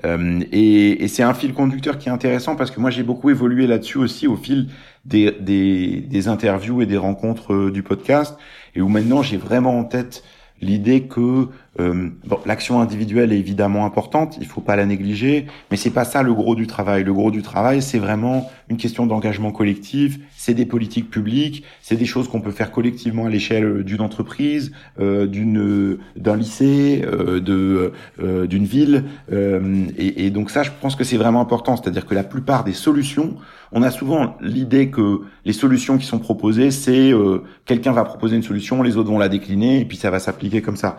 et, 0.04 1.02
et 1.02 1.08
c'est 1.08 1.24
un 1.24 1.34
fil 1.34 1.54
conducteur 1.54 1.98
qui 1.98 2.08
est 2.08 2.12
intéressant 2.12 2.54
parce 2.54 2.70
que 2.70 2.78
moi, 2.78 2.90
j'ai 2.90 3.02
beaucoup 3.02 3.30
évolué 3.30 3.66
là-dessus 3.66 3.98
aussi 3.98 4.28
au 4.28 4.36
fil 4.36 4.68
des, 5.06 5.32
des, 5.40 6.00
des 6.00 6.28
interviews 6.28 6.82
et 6.82 6.86
des 6.86 6.96
rencontres 6.96 7.70
du 7.70 7.82
podcast. 7.82 8.36
Et 8.74 8.80
où 8.80 8.88
maintenant 8.88 9.22
j'ai 9.22 9.36
vraiment 9.36 9.78
en 9.78 9.84
tête 9.84 10.24
l'idée 10.60 11.02
que 11.02 11.48
Euh, 11.80 12.08
bon, 12.24 12.38
l'action 12.46 12.80
individuelle 12.80 13.32
est 13.32 13.38
évidemment 13.38 13.84
importante, 13.84 14.36
il 14.40 14.46
faut 14.46 14.60
pas 14.60 14.76
la 14.76 14.86
négliger, 14.86 15.46
mais 15.70 15.76
c'est 15.76 15.90
pas 15.90 16.04
ça 16.04 16.22
le 16.22 16.32
gros 16.32 16.54
du 16.54 16.66
travail. 16.66 17.04
Le 17.04 17.12
gros 17.12 17.30
du 17.30 17.42
travail, 17.42 17.82
c'est 17.82 17.98
vraiment 17.98 18.50
une 18.68 18.76
question 18.76 19.06
d'engagement 19.06 19.52
collectif, 19.52 20.18
c'est 20.36 20.54
des 20.54 20.66
politiques 20.66 21.10
publiques, 21.10 21.64
c'est 21.82 21.96
des 21.96 22.06
choses 22.06 22.28
qu'on 22.28 22.40
peut 22.40 22.50
faire 22.50 22.70
collectivement 22.72 23.26
à 23.26 23.30
l'échelle 23.30 23.84
d'une 23.84 24.00
entreprise, 24.00 24.72
euh, 25.00 25.26
d'une 25.26 25.98
d'un 26.16 26.36
lycée, 26.36 27.02
euh, 27.04 27.40
de 27.40 27.92
euh, 28.20 28.46
d'une 28.46 28.64
ville, 28.64 29.04
euh, 29.32 29.86
et, 29.98 30.26
et 30.26 30.30
donc 30.30 30.50
ça, 30.50 30.62
je 30.62 30.70
pense 30.80 30.96
que 30.96 31.04
c'est 31.04 31.16
vraiment 31.16 31.40
important. 31.40 31.76
C'est-à-dire 31.76 32.06
que 32.06 32.14
la 32.14 32.24
plupart 32.24 32.64
des 32.64 32.72
solutions 32.72 33.36
on 33.72 33.82
a 33.82 33.90
souvent 33.90 34.36
l'idée 34.40 34.90
que 34.90 35.20
les 35.44 35.52
solutions 35.52 35.98
qui 35.98 36.06
sont 36.06 36.18
proposées, 36.18 36.70
c'est 36.70 37.12
euh, 37.12 37.42
quelqu'un 37.64 37.92
va 37.92 38.04
proposer 38.04 38.36
une 38.36 38.42
solution, 38.42 38.82
les 38.82 38.96
autres 38.96 39.10
vont 39.10 39.18
la 39.18 39.28
décliner 39.28 39.80
et 39.80 39.84
puis 39.84 39.96
ça 39.96 40.10
va 40.10 40.18
s'appliquer 40.18 40.62
comme 40.62 40.76
ça. 40.76 40.98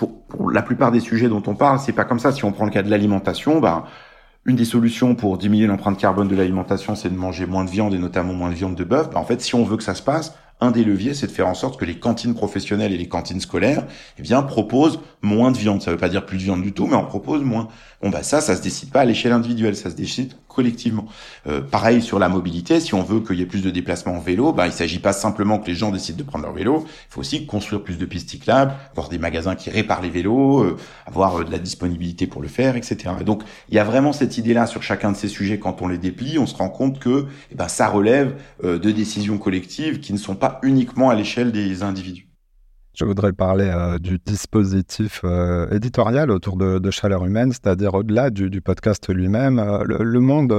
Pour, 0.00 0.22
pour, 0.22 0.50
la 0.50 0.62
plupart 0.62 0.90
des 0.92 1.00
sujets 1.00 1.28
dont 1.28 1.42
on 1.46 1.54
parle, 1.54 1.78
c'est 1.78 1.92
pas 1.92 2.04
comme 2.04 2.18
ça. 2.18 2.32
Si 2.32 2.42
on 2.46 2.52
prend 2.52 2.64
le 2.64 2.70
cas 2.70 2.82
de 2.82 2.88
l'alimentation, 2.88 3.60
ben 3.60 3.84
une 4.46 4.56
des 4.56 4.64
solutions 4.64 5.14
pour 5.14 5.36
diminuer 5.36 5.66
l'empreinte 5.66 5.98
carbone 5.98 6.26
de 6.26 6.34
l'alimentation, 6.34 6.94
c'est 6.94 7.10
de 7.10 7.18
manger 7.18 7.44
moins 7.44 7.66
de 7.66 7.70
viande 7.70 7.92
et 7.92 7.98
notamment 7.98 8.32
moins 8.32 8.48
de 8.48 8.54
viande 8.54 8.74
de 8.76 8.84
bœuf. 8.84 9.10
Ben 9.10 9.18
en 9.18 9.24
fait, 9.24 9.42
si 9.42 9.54
on 9.54 9.62
veut 9.62 9.76
que 9.76 9.82
ça 9.82 9.94
se 9.94 10.02
passe, 10.02 10.34
un 10.62 10.70
des 10.70 10.84
leviers, 10.84 11.12
c'est 11.12 11.26
de 11.26 11.32
faire 11.32 11.48
en 11.48 11.54
sorte 11.54 11.78
que 11.78 11.84
les 11.84 11.98
cantines 11.98 12.34
professionnelles 12.34 12.92
et 12.92 12.96
les 12.96 13.08
cantines 13.08 13.40
scolaires, 13.40 13.84
eh 14.18 14.22
bien, 14.22 14.40
proposent 14.42 15.00
moins 15.20 15.50
de 15.50 15.58
viande. 15.58 15.82
Ça 15.82 15.90
veut 15.90 15.98
pas 15.98 16.08
dire 16.08 16.24
plus 16.24 16.38
de 16.38 16.44
viande 16.44 16.62
du 16.62 16.72
tout, 16.72 16.86
mais 16.86 16.96
on 16.96 17.04
propose 17.04 17.42
moins. 17.42 17.68
Bon, 18.02 18.08
bah 18.08 18.22
ça, 18.22 18.40
ça 18.40 18.56
se 18.56 18.62
décide 18.62 18.90
pas 18.90 19.00
à 19.00 19.04
l'échelle 19.04 19.32
individuelle, 19.32 19.76
ça 19.76 19.90
se 19.90 19.94
décide 19.94 20.32
collectivement. 20.48 21.04
Euh, 21.46 21.60
pareil 21.60 22.00
sur 22.00 22.18
la 22.18 22.30
mobilité, 22.30 22.80
si 22.80 22.94
on 22.94 23.02
veut 23.02 23.20
qu'il 23.20 23.38
y 23.38 23.42
ait 23.42 23.46
plus 23.46 23.62
de 23.62 23.68
déplacements 23.68 24.14
en 24.14 24.20
vélo, 24.20 24.54
bah, 24.54 24.66
il 24.66 24.72
s'agit 24.72 25.00
pas 25.00 25.12
simplement 25.12 25.58
que 25.58 25.66
les 25.66 25.74
gens 25.74 25.90
décident 25.90 26.16
de 26.16 26.22
prendre 26.22 26.46
leur 26.46 26.54
vélo, 26.54 26.86
il 26.86 27.12
faut 27.12 27.20
aussi 27.20 27.44
construire 27.44 27.82
plus 27.82 27.98
de 27.98 28.06
pistes 28.06 28.30
cyclables, 28.30 28.72
avoir 28.92 29.10
des 29.10 29.18
magasins 29.18 29.54
qui 29.54 29.68
réparent 29.68 30.00
les 30.00 30.08
vélos, 30.08 30.64
euh, 30.64 30.78
avoir 31.04 31.40
euh, 31.40 31.44
de 31.44 31.52
la 31.52 31.58
disponibilité 31.58 32.26
pour 32.26 32.40
le 32.40 32.48
faire, 32.48 32.74
etc. 32.74 32.96
donc, 33.22 33.42
il 33.68 33.74
y 33.74 33.78
a 33.78 33.84
vraiment 33.84 34.14
cette 34.14 34.38
idée-là 34.38 34.66
sur 34.66 34.82
chacun 34.82 35.12
de 35.12 35.16
ces 35.16 35.28
sujets. 35.28 35.58
Quand 35.58 35.82
on 35.82 35.88
les 35.88 35.98
déplie, 35.98 36.38
on 36.38 36.46
se 36.46 36.56
rend 36.56 36.70
compte 36.70 37.00
que 37.00 37.26
eh 37.52 37.54
ben, 37.54 37.68
ça 37.68 37.86
relève 37.88 38.34
de 38.62 38.78
décisions 38.78 39.36
collectives 39.36 40.00
qui 40.00 40.14
ne 40.14 40.18
sont 40.18 40.36
pas 40.36 40.58
uniquement 40.62 41.10
à 41.10 41.14
l'échelle 41.14 41.52
des 41.52 41.82
individus. 41.82 42.29
Je 42.94 43.04
voudrais 43.04 43.32
parler 43.32 43.70
euh, 43.72 43.98
du 43.98 44.18
dispositif 44.18 45.20
euh, 45.22 45.70
éditorial 45.70 46.30
autour 46.30 46.56
de, 46.56 46.90
Chaleur 46.90 47.24
Humaine, 47.24 47.52
c'est-à-dire 47.52 47.94
au-delà 47.94 48.30
du, 48.30 48.60
podcast 48.60 49.08
lui-même. 49.08 49.58
Euh, 49.60 49.84
le, 49.86 50.20
Monde 50.20 50.52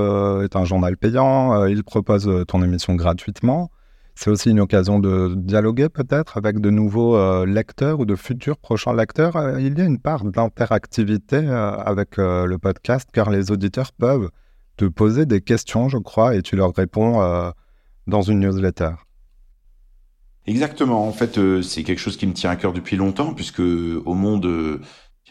est 0.43 0.55
un 0.55 0.63
journal 0.63 0.97
payant, 0.97 1.65
il 1.65 1.83
propose 1.83 2.29
ton 2.47 2.63
émission 2.63 2.95
gratuitement. 2.95 3.69
C'est 4.15 4.29
aussi 4.29 4.49
une 4.49 4.59
occasion 4.59 4.99
de 4.99 5.33
dialoguer 5.35 5.89
peut-être 5.89 6.37
avec 6.37 6.59
de 6.59 6.69
nouveaux 6.69 7.45
lecteurs 7.45 7.99
ou 7.99 8.05
de 8.05 8.15
futurs 8.15 8.57
prochains 8.57 8.93
lecteurs. 8.93 9.59
il 9.59 9.77
y 9.77 9.81
a 9.81 9.85
une 9.85 9.99
part 9.99 10.25
d'interactivité 10.25 11.37
avec 11.47 12.17
le 12.17 12.57
podcast 12.57 13.09
car 13.13 13.29
les 13.29 13.51
auditeurs 13.51 13.91
peuvent 13.93 14.29
te 14.77 14.85
poser 14.85 15.25
des 15.25 15.41
questions, 15.41 15.89
je 15.89 15.97
crois, 15.97 16.35
et 16.35 16.41
tu 16.41 16.55
leur 16.55 16.73
réponds 16.73 17.53
dans 18.07 18.21
une 18.21 18.39
newsletter. 18.39 18.91
Exactement. 20.47 21.07
En 21.07 21.11
fait, 21.13 21.37
euh, 21.37 21.61
c'est 21.61 21.83
quelque 21.83 21.99
chose 21.99 22.17
qui 22.17 22.25
me 22.25 22.33
tient 22.33 22.49
à 22.49 22.55
cœur 22.55 22.73
depuis 22.73 22.95
longtemps, 22.97 23.33
puisque 23.33 23.59
au 23.59 24.13
monde, 24.13 24.45
euh, 24.45 24.81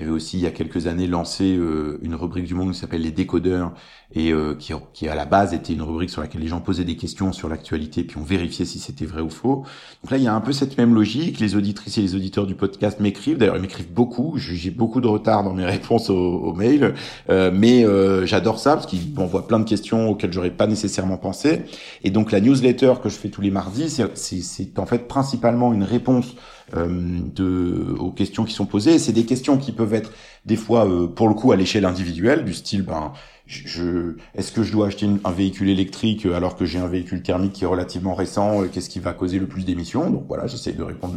j'avais 0.01 0.11
aussi 0.11 0.39
il 0.39 0.43
y 0.43 0.47
a 0.47 0.51
quelques 0.51 0.87
années 0.87 1.07
lancé 1.07 1.55
euh, 1.55 1.99
une 2.03 2.15
rubrique 2.15 2.47
du 2.47 2.55
Monde 2.55 2.73
qui 2.73 2.79
s'appelle 2.79 3.03
les 3.03 3.11
décodeurs 3.11 3.73
et 4.15 4.33
euh, 4.33 4.55
qui, 4.55 4.73
qui 4.95 5.09
à 5.09 5.15
la 5.15 5.27
base 5.27 5.53
était 5.53 5.75
une 5.75 5.83
rubrique 5.83 6.09
sur 6.09 6.23
laquelle 6.23 6.41
les 6.41 6.49
gens 6.49 6.61
posaient 6.61 6.85
des 6.85 6.97
questions 6.97 7.33
sur 7.33 7.51
l'actualité 7.51 8.03
puis 8.03 8.17
on 8.17 8.25
vérifiait 8.25 8.65
si 8.65 8.79
c'était 8.79 9.05
vrai 9.05 9.21
ou 9.21 9.29
faux. 9.29 9.65
Donc 10.03 10.11
là 10.11 10.17
il 10.17 10.23
y 10.23 10.27
a 10.27 10.35
un 10.35 10.41
peu 10.41 10.53
cette 10.53 10.79
même 10.79 10.95
logique. 10.95 11.39
Les 11.39 11.55
auditrices 11.55 11.99
et 11.99 12.01
les 12.01 12.15
auditeurs 12.15 12.47
du 12.47 12.55
podcast 12.55 12.99
m'écrivent. 12.99 13.37
D'ailleurs 13.37 13.57
ils 13.57 13.63
m'écrivent 13.63 13.93
beaucoup. 13.93 14.35
J'ai 14.39 14.71
beaucoup 14.71 15.03
de 15.03 15.09
retard 15.09 15.45
dans 15.45 15.53
mes 15.53 15.67
réponses 15.67 16.09
aux, 16.09 16.15
aux 16.15 16.55
mails, 16.55 16.95
euh, 17.29 17.51
mais 17.53 17.85
j'adore 18.27 18.59
ça 18.59 18.75
parce 18.75 18.87
qu'ils 18.87 19.13
m'envoient 19.15 19.47
plein 19.47 19.59
de 19.59 19.69
questions 19.69 20.09
auxquelles 20.09 20.33
j'aurais 20.33 20.51
pas 20.51 20.67
nécessairement 20.67 21.19
pensé. 21.19 21.63
Et 22.05 22.11
donc 22.11 22.33
la 22.33 22.41
newsletter 22.41 22.95
que 23.03 23.11
je 23.11 23.17
fais 23.17 23.29
tous 23.29 23.43
les 23.43 23.51
mardis, 23.51 24.03
c'est 24.15 24.79
en 24.79 24.87
fait 24.87 25.09
principalement 25.09 25.75
une 25.75 25.85
réponse 25.85 26.35
euh, 26.77 27.19
de, 27.35 27.97
aux 27.99 28.13
questions 28.13 28.45
qui 28.45 28.53
sont 28.53 28.67
posées. 28.67 29.01
C'est 29.01 29.13
des 29.13 29.25
questions 29.25 29.59
qui 29.59 29.73
peuvent 29.73 29.90
être 29.95 30.13
des 30.45 30.57
fois, 30.57 30.87
euh, 30.87 31.07
pour 31.07 31.29
le 31.29 31.35
coup, 31.35 31.53
à 31.53 31.57
l'échelle 31.57 31.85
individuelle, 31.85 32.45
du 32.45 32.55
style, 32.55 32.83
ben, 32.83 33.13
je, 33.51 34.15
est-ce 34.37 34.53
que 34.53 34.63
je 34.63 34.71
dois 34.71 34.87
acheter 34.87 35.09
un 35.25 35.33
véhicule 35.33 35.69
électrique 35.69 36.25
euh, 36.25 36.37
alors 36.37 36.57
que 36.57 36.65
j'ai 36.65 36.79
un 36.79 36.87
véhicule 36.87 37.21
thermique 37.23 37.55
qui 37.55 37.65
est 37.65 37.67
relativement 37.67 38.15
récent 38.15 38.63
Qu'est-ce 38.73 38.89
qui 38.89 39.01
va 39.01 39.13
causer 39.13 39.41
le 39.41 39.47
plus 39.47 39.65
d'émissions? 39.65 40.09
Donc 40.09 40.25
voilà, 40.29 40.47
j'essaie 40.47 40.73
de 40.73 40.83
répondre 40.83 41.15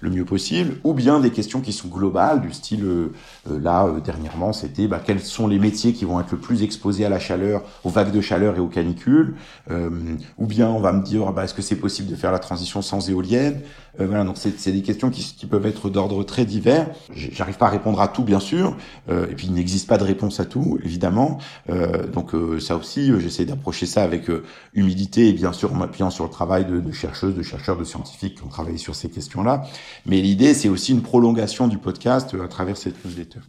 le, 0.00 0.10
mieux 0.10 0.24
possible. 0.24 0.76
Ou 0.84 0.94
bien 0.94 1.20
des 1.20 1.30
questions 1.30 1.60
qui 1.60 1.72
sont 1.72 1.88
globales, 1.88 2.40
du 2.40 2.52
style 2.52 2.84
là 3.46 3.88
dernièrement, 4.04 4.52
c'était 4.52 4.86
bah, 4.86 5.00
quels 5.04 5.20
sont 5.20 5.46
les 5.46 5.58
métiers 5.58 5.92
qui 5.92 6.04
vont 6.04 6.20
être 6.20 6.32
le 6.32 6.38
plus 6.38 6.62
exposés 6.62 7.04
à 7.04 7.08
la 7.08 7.18
chaleur, 7.18 7.62
aux 7.84 7.90
vagues 7.90 8.12
de 8.12 8.20
chaleur 8.20 8.56
et 8.56 8.60
aux 8.60 8.68
canicules? 8.68 9.34
Ou 9.70 10.46
bien 10.46 10.68
on 10.68 10.80
va 10.80 10.92
me 10.92 11.02
dire 11.02 11.32
bah, 11.32 11.44
est-ce 11.44 11.54
que 11.54 11.62
c'est 11.62 11.76
possible 11.76 12.10
de 12.10 12.16
faire 12.16 12.32
la 12.32 12.38
transition 12.38 12.82
sans 12.82 13.08
éolienne 13.10 13.60
euh, 14.00 14.06
voilà, 14.06 14.24
donc 14.24 14.36
c'est 14.36 14.72
des 14.72 14.82
questions 14.82 15.10
qui, 15.10 15.22
qui 15.36 15.46
peuvent 15.46 15.66
être 15.66 15.88
d'ordre 15.90 16.24
très 16.24 16.44
divers. 16.44 16.88
J'arrive 17.14 17.56
pas 17.56 17.66
à 17.66 17.70
répondre 17.70 18.00
à 18.00 18.08
tout, 18.08 18.24
bien 18.24 18.40
sûr, 18.40 18.76
euh, 19.08 19.26
et 19.30 19.34
puis 19.34 19.46
il 19.46 19.52
n'existe 19.54 19.88
pas 19.88 19.98
de 19.98 20.04
réponse 20.04 20.40
à 20.40 20.44
tout, 20.44 20.78
évidemment. 20.84 21.38
Euh, 21.74 22.06
donc 22.06 22.34
euh, 22.34 22.60
ça 22.60 22.76
aussi, 22.76 23.10
euh, 23.10 23.18
j'essaie 23.18 23.44
d'approcher 23.44 23.86
ça 23.86 24.02
avec 24.02 24.30
humilité 24.74 25.28
et 25.28 25.32
bien 25.32 25.52
sûr 25.52 25.72
en 25.72 25.76
m'appuyant 25.76 26.10
sur 26.10 26.24
le 26.24 26.30
travail 26.30 26.64
de, 26.64 26.92
chercheuses, 26.92 27.34
de 27.34 27.42
chercheurs, 27.42 27.76
de 27.76 27.84
scientifiques 27.84 28.36
qui 28.36 28.44
ont 28.44 28.48
travaillé 28.48 28.78
sur 28.78 28.94
ces 28.94 29.10
questions-là. 29.10 29.64
Mais 30.06 30.20
l'idée, 30.20 30.54
c'est 30.54 30.68
aussi 30.68 30.92
une 30.92 31.02
prolongation 31.02 31.68
du 31.68 31.78
podcast 31.78 32.36
à 32.42 32.48
travers 32.48 32.76
cette 32.76 33.04
newsletter. 33.04 33.40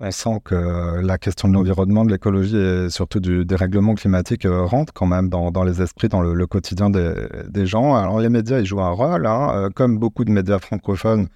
On 0.00 0.10
sent 0.12 0.40
que 0.44 1.00
la 1.00 1.18
question 1.18 1.48
de 1.48 1.54
l'environnement, 1.54 2.04
de 2.04 2.12
l'écologie 2.12 2.56
et 2.56 2.88
surtout 2.88 3.18
du 3.18 3.44
dérèglement 3.44 3.94
climatique 3.94 4.46
rentre 4.46 4.92
quand 4.92 5.06
même 5.06 5.28
dans, 5.28 5.64
les 5.64 5.82
esprits, 5.82 6.08
dans 6.08 6.20
le, 6.20 6.46
quotidien 6.46 6.88
des, 6.88 7.66
gens. 7.66 7.96
Alors 7.96 8.20
les 8.20 8.28
médias, 8.28 8.60
ils 8.60 8.64
jouent 8.64 8.80
un 8.80 8.90
rôle. 8.90 9.26
Hein. 9.26 9.70
Comme 9.74 9.98
beaucoup 9.98 10.24
de 10.24 10.30
médias 10.30 10.60
francophones, 10.60 11.26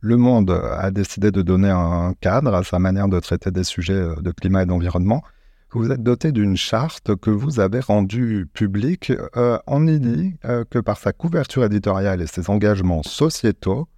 le 0.00 0.18
monde 0.18 0.50
a 0.50 0.90
décidé 0.90 1.30
de 1.30 1.40
donner 1.40 1.70
un 1.70 2.12
cadre 2.20 2.54
à 2.54 2.62
sa 2.62 2.78
manière 2.78 3.08
de 3.08 3.18
traiter 3.20 3.50
des 3.50 3.64
sujets 3.64 4.08
de 4.20 4.30
climat 4.32 4.64
et 4.64 4.66
d'environnement. 4.66 5.22
Vous 5.72 5.92
êtes 5.92 6.02
doté 6.02 6.32
d'une 6.32 6.56
charte 6.56 7.14
que 7.16 7.30
vous 7.30 7.60
avez 7.60 7.80
rendue 7.80 8.48
publique. 8.52 9.12
on 9.66 9.86
y 9.86 10.00
dit 10.00 10.34
que 10.70 10.80
par 10.80 10.98
sa 10.98 11.12
couverture 11.12 11.64
éditoriale 11.64 12.20
et 12.20 12.26
ses 12.26 12.50
engagements 12.50 13.04
sociétaux, 13.04 13.88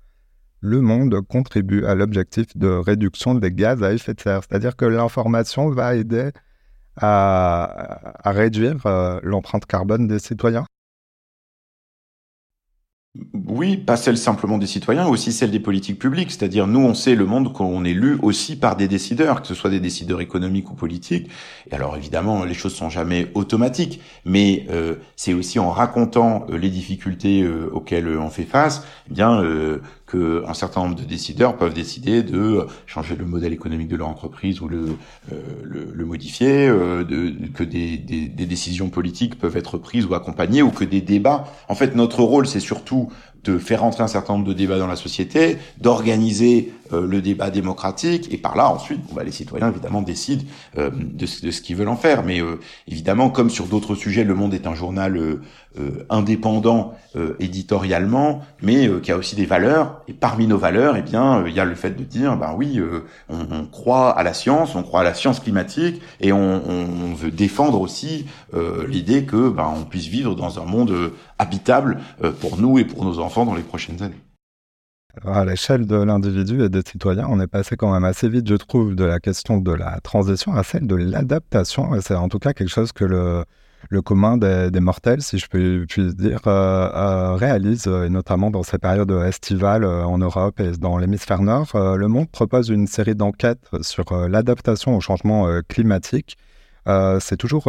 le 0.60 0.80
monde 0.80 1.20
contribue 1.22 1.84
à 1.86 1.94
l'objectif 1.94 2.56
de 2.56 2.68
réduction 2.68 3.34
des 3.34 3.50
gaz 3.50 3.82
à 3.82 3.92
effet 3.92 4.14
de 4.14 4.20
serre. 4.20 4.42
C'est-à-dire 4.48 4.76
que 4.76 4.84
l'information 4.84 5.70
va 5.70 5.96
aider 5.96 6.30
à, 6.96 8.14
réduire 8.24 8.86
euh, 8.86 9.18
l'empreinte 9.22 9.66
carbone 9.66 10.06
des 10.06 10.18
citoyens? 10.18 10.64
Oui, 13.34 13.76
pas 13.76 13.98
celle 13.98 14.16
simplement 14.16 14.56
des 14.56 14.66
citoyens, 14.66 15.06
aussi 15.06 15.32
celle 15.32 15.50
des 15.50 15.60
politiques 15.60 15.98
publiques. 15.98 16.30
C'est-à-dire, 16.30 16.66
nous, 16.66 16.80
on 16.80 16.94
sait 16.94 17.14
le 17.14 17.26
monde 17.26 17.52
qu'on 17.52 17.84
est 17.84 17.92
lu 17.92 18.18
aussi 18.22 18.56
par 18.56 18.74
des 18.74 18.88
décideurs, 18.88 19.42
que 19.42 19.48
ce 19.48 19.54
soit 19.54 19.68
des 19.68 19.80
décideurs 19.80 20.22
économiques 20.22 20.70
ou 20.70 20.74
politiques. 20.74 21.28
Et 21.70 21.74
alors, 21.74 21.94
évidemment, 21.98 22.44
les 22.44 22.54
choses 22.54 22.74
sont 22.74 22.88
jamais 22.88 23.30
automatiques, 23.34 24.00
mais 24.24 24.64
euh, 24.70 24.94
c'est 25.14 25.34
aussi 25.34 25.58
en 25.58 25.70
racontant 25.70 26.46
euh, 26.48 26.56
les 26.56 26.70
difficultés 26.70 27.46
auxquelles 27.46 28.08
on 28.16 28.30
fait 28.30 28.44
face, 28.44 28.86
eh 29.10 29.12
bien, 29.12 29.42
qu'un 30.12 30.54
certain 30.54 30.82
nombre 30.82 30.96
de 30.96 31.04
décideurs 31.04 31.56
peuvent 31.56 31.72
décider 31.72 32.22
de 32.22 32.66
changer 32.86 33.16
le 33.16 33.24
modèle 33.24 33.52
économique 33.52 33.88
de 33.88 33.96
leur 33.96 34.08
entreprise 34.08 34.60
ou 34.60 34.68
le, 34.68 34.96
euh, 35.32 35.36
le, 35.64 36.04
modifier, 36.04 36.68
euh, 36.68 37.02
de, 37.04 37.32
que 37.54 37.64
des, 37.64 37.96
des, 37.96 38.28
des, 38.28 38.46
décisions 38.46 38.90
politiques 38.90 39.38
peuvent 39.38 39.56
être 39.56 39.78
prises 39.78 40.04
ou 40.04 40.14
accompagnées, 40.14 40.62
ou 40.62 40.70
que 40.70 40.84
des 40.84 41.00
débats. 41.00 41.44
En 41.68 41.74
fait, 41.74 41.96
notre 41.96 42.22
rôle, 42.22 42.46
c'est 42.46 42.60
surtout 42.60 43.10
de 43.44 43.58
faire 43.58 43.80
rentrer 43.80 44.02
un 44.02 44.08
certain 44.08 44.34
nombre 44.34 44.46
de 44.46 44.52
débats 44.52 44.78
dans 44.78 44.86
la 44.86 44.96
société, 44.96 45.58
d'organiser 45.80 46.72
euh, 46.92 47.06
le 47.06 47.22
débat 47.22 47.50
démocratique, 47.50 48.32
et 48.32 48.36
par 48.36 48.56
là 48.56 48.68
ensuite, 48.68 49.00
bah, 49.14 49.22
les 49.24 49.32
citoyens 49.32 49.70
évidemment 49.70 50.02
décident 50.02 50.44
euh, 50.78 50.90
de, 50.90 51.26
de, 51.42 51.50
ce 51.50 51.60
qu'ils 51.60 51.76
veulent 51.76 51.88
en 51.88 51.96
faire. 51.96 52.22
Mais 52.22 52.40
euh, 52.40 52.60
évidemment, 52.86 53.30
comme 53.30 53.50
sur 53.50 53.66
d'autres 53.66 53.94
sujets, 53.94 54.24
Le 54.24 54.34
Monde 54.34 54.54
est 54.54 54.66
un 54.66 54.74
journal 54.74 55.18
indépendant 56.10 56.94
éditorialement, 57.40 58.42
mais 58.60 58.90
qui 59.00 59.10
a 59.10 59.16
aussi 59.16 59.36
des 59.36 59.46
valeurs. 59.46 60.02
Et 60.06 60.12
parmi 60.12 60.46
nos 60.46 60.58
valeurs, 60.58 60.96
eh 60.98 61.02
bien, 61.02 61.44
il 61.46 61.54
y 61.54 61.60
a 61.60 61.64
le 61.64 61.74
fait 61.74 61.90
de 61.90 62.04
dire, 62.04 62.36
ben 62.36 62.54
oui, 62.54 62.78
on, 63.30 63.36
on, 63.50 63.64
croit 63.64 64.10
à 64.10 64.22
la 64.22 64.34
science, 64.34 64.74
on 64.74 64.82
croit 64.82 65.00
à 65.00 65.04
la 65.04 65.14
science 65.14 65.40
climatique, 65.40 66.02
et 66.20 66.32
on, 66.32 66.62
on 66.68 67.14
veut 67.14 67.30
défendre 67.30 67.80
aussi 67.80 68.26
l'idée 68.86 69.24
que 69.24 69.48
ben, 69.48 69.72
on 69.74 69.84
puisse 69.84 70.08
vivre 70.08 70.34
dans 70.34 70.60
un 70.60 70.66
monde 70.66 71.12
habitable 71.38 72.00
pour 72.40 72.58
nous 72.58 72.78
et 72.78 72.84
pour 72.84 73.04
nos 73.04 73.18
enfants 73.18 73.31
dans 73.40 73.54
les 73.54 73.62
prochaines 73.62 74.02
années. 74.02 74.20
À 75.24 75.44
l'échelle 75.44 75.86
de 75.86 75.96
l'individu 75.96 76.62
et 76.64 76.70
des 76.70 76.80
citoyens, 76.86 77.26
on 77.28 77.38
est 77.38 77.46
passé 77.46 77.76
quand 77.76 77.92
même 77.92 78.04
assez 78.04 78.30
vite, 78.30 78.48
je 78.48 78.54
trouve, 78.54 78.94
de 78.94 79.04
la 79.04 79.20
question 79.20 79.58
de 79.58 79.72
la 79.72 80.00
transition 80.00 80.54
à 80.54 80.62
celle 80.62 80.86
de 80.86 80.94
l'adaptation. 80.94 81.90
C'est 82.00 82.14
en 82.14 82.28
tout 82.28 82.38
cas 82.38 82.54
quelque 82.54 82.70
chose 82.70 82.92
que 82.92 83.04
le, 83.04 83.44
commun 84.02 84.38
des, 84.38 84.80
mortels, 84.80 85.20
si 85.20 85.38
je 85.38 85.48
puis 85.48 85.86
dire, 86.14 86.40
réalise, 86.44 87.86
et 87.86 88.08
notamment 88.08 88.50
dans 88.50 88.62
ces 88.62 88.78
périodes 88.78 89.10
estivales 89.10 89.84
en 89.84 90.16
Europe 90.16 90.60
et 90.60 90.72
dans 90.78 90.96
l'hémisphère 90.96 91.42
nord. 91.42 91.68
le 91.74 92.08
Monde 92.08 92.30
propose 92.30 92.70
une 92.70 92.86
série 92.86 93.14
d'enquêtes 93.14 93.68
sur 93.82 94.28
l'adaptation 94.28 94.96
au 94.96 95.00
changement 95.00 95.46
climatique. 95.68 96.38
C'est 96.86 97.36
toujours 97.36 97.68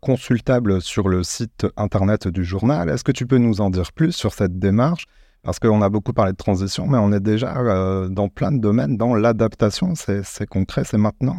consultable 0.00 0.80
sur 0.80 1.08
le 1.08 1.22
site 1.22 1.66
internet 1.76 2.28
du 2.28 2.44
journal. 2.44 2.88
Est-ce 2.88 3.04
que 3.04 3.12
tu 3.12 3.26
peux 3.26 3.38
nous 3.38 3.60
en 3.60 3.70
dire 3.70 3.92
plus 3.92 4.12
sur 4.12 4.32
cette 4.32 4.58
démarche? 4.58 5.06
Parce 5.44 5.58
qu'on 5.58 5.82
a 5.82 5.90
beaucoup 5.90 6.14
parlé 6.14 6.32
de 6.32 6.38
transition, 6.38 6.86
mais 6.86 6.96
on 6.96 7.12
est 7.12 7.20
déjà 7.20 7.54
euh, 7.58 8.08
dans 8.08 8.30
plein 8.30 8.50
de 8.50 8.58
domaines, 8.58 8.96
dans 8.96 9.14
l'adaptation, 9.14 9.92
c'est 9.94 10.46
concret, 10.46 10.84
c'est 10.84 10.96
maintenant. 10.96 11.36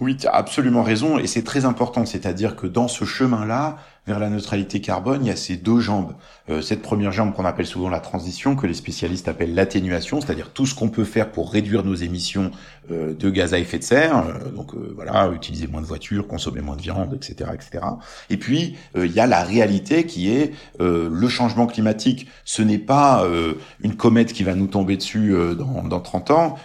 Oui, 0.00 0.16
tu 0.16 0.26
as 0.26 0.34
absolument 0.34 0.82
raison, 0.82 1.18
et 1.18 1.26
c'est 1.26 1.44
très 1.44 1.66
important, 1.66 2.06
c'est-à-dire 2.06 2.56
que 2.56 2.66
dans 2.66 2.88
ce 2.88 3.04
chemin-là, 3.04 3.76
vers 4.06 4.18
la 4.18 4.28
neutralité 4.28 4.80
carbone, 4.80 5.24
il 5.24 5.28
y 5.28 5.30
a 5.30 5.36
ces 5.36 5.56
deux 5.56 5.80
jambes. 5.80 6.14
Euh, 6.50 6.60
cette 6.60 6.82
première 6.82 7.10
jambe 7.10 7.32
qu'on 7.32 7.46
appelle 7.46 7.66
souvent 7.66 7.88
la 7.88 8.00
transition, 8.00 8.54
que 8.54 8.66
les 8.66 8.74
spécialistes 8.74 9.28
appellent 9.28 9.54
l'atténuation, 9.54 10.20
c'est-à-dire 10.20 10.50
tout 10.50 10.66
ce 10.66 10.74
qu'on 10.74 10.90
peut 10.90 11.04
faire 11.04 11.30
pour 11.30 11.50
réduire 11.50 11.84
nos 11.84 11.94
émissions 11.94 12.50
euh, 12.90 13.14
de 13.14 13.30
gaz 13.30 13.54
à 13.54 13.58
effet 13.58 13.78
de 13.78 13.82
serre. 13.82 14.18
Euh, 14.18 14.50
donc 14.50 14.74
voilà, 14.94 15.30
utiliser 15.34 15.66
moins 15.68 15.80
de 15.80 15.86
voitures, 15.86 16.26
consommer 16.26 16.60
moins 16.60 16.76
de 16.76 16.82
viande, 16.82 17.14
etc., 17.14 17.50
etc. 17.54 17.84
Et 18.28 18.36
puis 18.36 18.76
il 18.94 19.10
y 19.10 19.20
a 19.20 19.26
la 19.26 19.42
réalité 19.42 20.04
qui 20.04 20.30
est 20.30 20.52
le 20.78 21.28
changement 21.28 21.66
climatique. 21.66 22.28
Ce 22.44 22.62
n'est 22.62 22.78
pas 22.78 23.26
une 23.82 23.96
comète 23.96 24.32
qui 24.32 24.42
va 24.42 24.54
nous 24.54 24.66
tomber 24.66 24.96
dessus 24.96 25.34
dans, 25.56 25.82
dans 25.82 26.00
30 26.00 26.30
ans. 26.30 26.56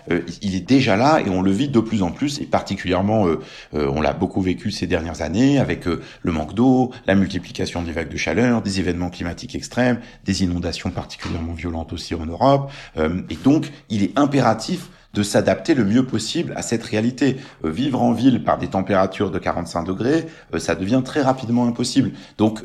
il 0.41 0.55
est 0.55 0.67
déjà 0.67 0.95
là 0.95 1.21
et 1.21 1.29
on 1.29 1.41
le 1.41 1.51
vit 1.51 1.69
de 1.69 1.79
plus 1.79 2.03
en 2.03 2.11
plus. 2.11 2.39
Et 2.41 2.45
particulièrement, 2.45 3.27
on 3.73 4.01
l'a 4.01 4.13
beaucoup 4.13 4.41
vécu 4.41 4.71
ces 4.71 4.87
dernières 4.87 5.21
années 5.21 5.59
avec 5.59 5.85
le 5.85 6.31
manque 6.31 6.53
d'eau, 6.53 6.91
la 7.07 7.15
multiplication 7.29 7.83
des 7.83 7.91
vagues 7.91 8.09
de 8.09 8.17
chaleur, 8.17 8.63
des 8.63 8.79
événements 8.79 9.11
climatiques 9.11 9.53
extrêmes, 9.53 9.99
des 10.25 10.41
inondations 10.41 10.89
particulièrement 10.89 11.53
violentes 11.53 11.93
aussi 11.93 12.15
en 12.15 12.25
Europe. 12.25 12.71
Euh, 12.97 13.21
et 13.29 13.35
donc, 13.35 13.71
il 13.89 14.01
est 14.01 14.17
impératif 14.17 14.89
de 15.13 15.23
s'adapter 15.23 15.73
le 15.73 15.85
mieux 15.85 16.05
possible 16.05 16.53
à 16.55 16.63
cette 16.63 16.83
réalité. 16.83 17.37
Euh, 17.63 17.69
vivre 17.69 18.01
en 18.01 18.13
ville 18.13 18.43
par 18.43 18.57
des 18.57 18.67
températures 18.67 19.29
de 19.29 19.37
45 19.37 19.83
degrés, 19.83 20.25
euh, 20.55 20.59
ça 20.59 20.73
devient 20.73 21.03
très 21.05 21.21
rapidement 21.21 21.67
impossible. 21.67 22.13
Donc, 22.39 22.61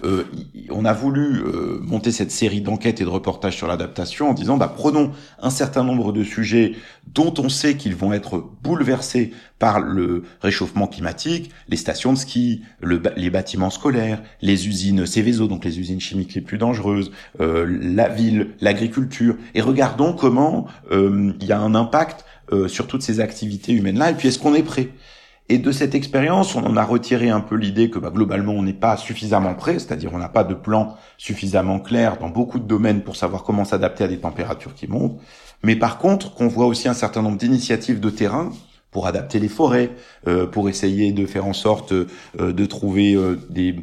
on 0.71 0.85
a 0.87 0.93
voulu 0.95 1.43
monter 1.83 2.11
cette 2.11 2.31
série 2.31 2.63
d'enquêtes 2.63 3.01
et 3.03 3.05
de 3.05 3.09
reportages 3.09 3.57
sur 3.57 3.67
l'adaptation 3.67 4.31
en 4.31 4.35
disant, 4.35 4.57
bah, 4.57 4.73
prenons 4.75 5.13
un 5.43 5.51
certain 5.51 5.85
nombre 5.85 6.13
de 6.13 6.25
sujets 6.25 6.73
dont 7.13 7.35
on 7.39 7.51
sait 7.51 7.77
qu'ils 7.77 7.97
vont 7.97 8.13
être 8.15 8.43
bouleversés 8.63 9.33
par 9.59 9.81
le 9.81 10.25
réchauffement 10.41 10.87
climatique, 10.87 11.51
les 11.69 11.77
stations 11.77 12.13
de 12.13 12.19
ski, 12.19 12.63
les 13.17 13.31
bâtiments 13.31 13.71
scolaires, 13.71 14.23
les 14.43 14.69
usines 14.69 15.07
Céveso, 15.07 15.47
donc 15.47 15.65
les 15.65 15.79
usines 15.79 16.01
chimiques 16.01 16.35
les 16.35 16.41
plus 16.41 16.59
dangereuses, 16.59 17.13
la 17.39 18.09
ville, 18.09 18.49
l'agriculture, 18.61 19.37
et 19.55 19.61
regardons 19.61 20.13
comment 20.13 20.67
il 20.91 21.45
y 21.45 21.53
a 21.53 21.59
un 21.61 21.75
impact 21.75 22.25
euh, 22.53 22.69
sur 22.69 22.87
toutes 22.87 23.01
ces 23.01 23.21
activités 23.21 23.73
humaines-là, 23.73 24.11
et 24.11 24.15
puis 24.15 24.29
est-ce 24.29 24.39
qu'on 24.39 24.55
est 24.55 24.63
prêt? 24.63 24.91
Et 25.49 25.57
de 25.57 25.73
cette 25.73 25.95
expérience, 25.95 26.55
on 26.55 26.63
en 26.63 26.77
a 26.77 26.85
retiré 26.85 27.31
un 27.31 27.41
peu 27.41 27.55
l'idée 27.55 27.89
que 27.89 27.99
bah, 27.99 28.11
globalement 28.11 28.53
on 28.53 28.63
n'est 28.63 28.75
pas 28.75 28.99
suffisamment 28.99 29.55
prêt, 29.55 29.79
c'est-à-dire 29.79 30.11
on 30.13 30.19
n'a 30.19 30.29
pas 30.29 30.45
de 30.45 30.53
plan 30.53 30.95
suffisamment 31.17 31.81
clair 31.81 32.19
dans 32.19 32.29
beaucoup 32.29 32.59
de 32.59 32.67
domaines 32.67 33.01
pour 33.01 33.17
savoir 33.17 33.45
comment 33.45 33.65
s'adapter 33.65 34.05
à 34.05 34.09
des 34.09 34.19
températures 34.19 34.75
qui 34.75 34.89
montent. 34.89 35.19
Mais 35.63 35.75
par 35.75 35.97
contre, 35.97 36.35
qu'on 36.35 36.49
voit 36.49 36.67
aussi 36.67 36.87
un 36.87 36.95
certain 36.95 37.23
nombre 37.23 37.39
d'initiatives 37.39 37.99
de 37.99 38.11
terrain 38.11 38.53
pour 38.95 39.07
adapter 39.07 39.39
les 39.39 39.49
forêts, 39.49 39.91
euh, 40.27 40.47
pour 40.47 40.71
essayer 40.71 41.13
de 41.13 41.27
faire 41.27 41.45
en 41.45 41.53
sorte 41.53 41.93
euh, 41.93 42.07
de 42.39 42.65
trouver 42.65 43.19
des 43.51 43.77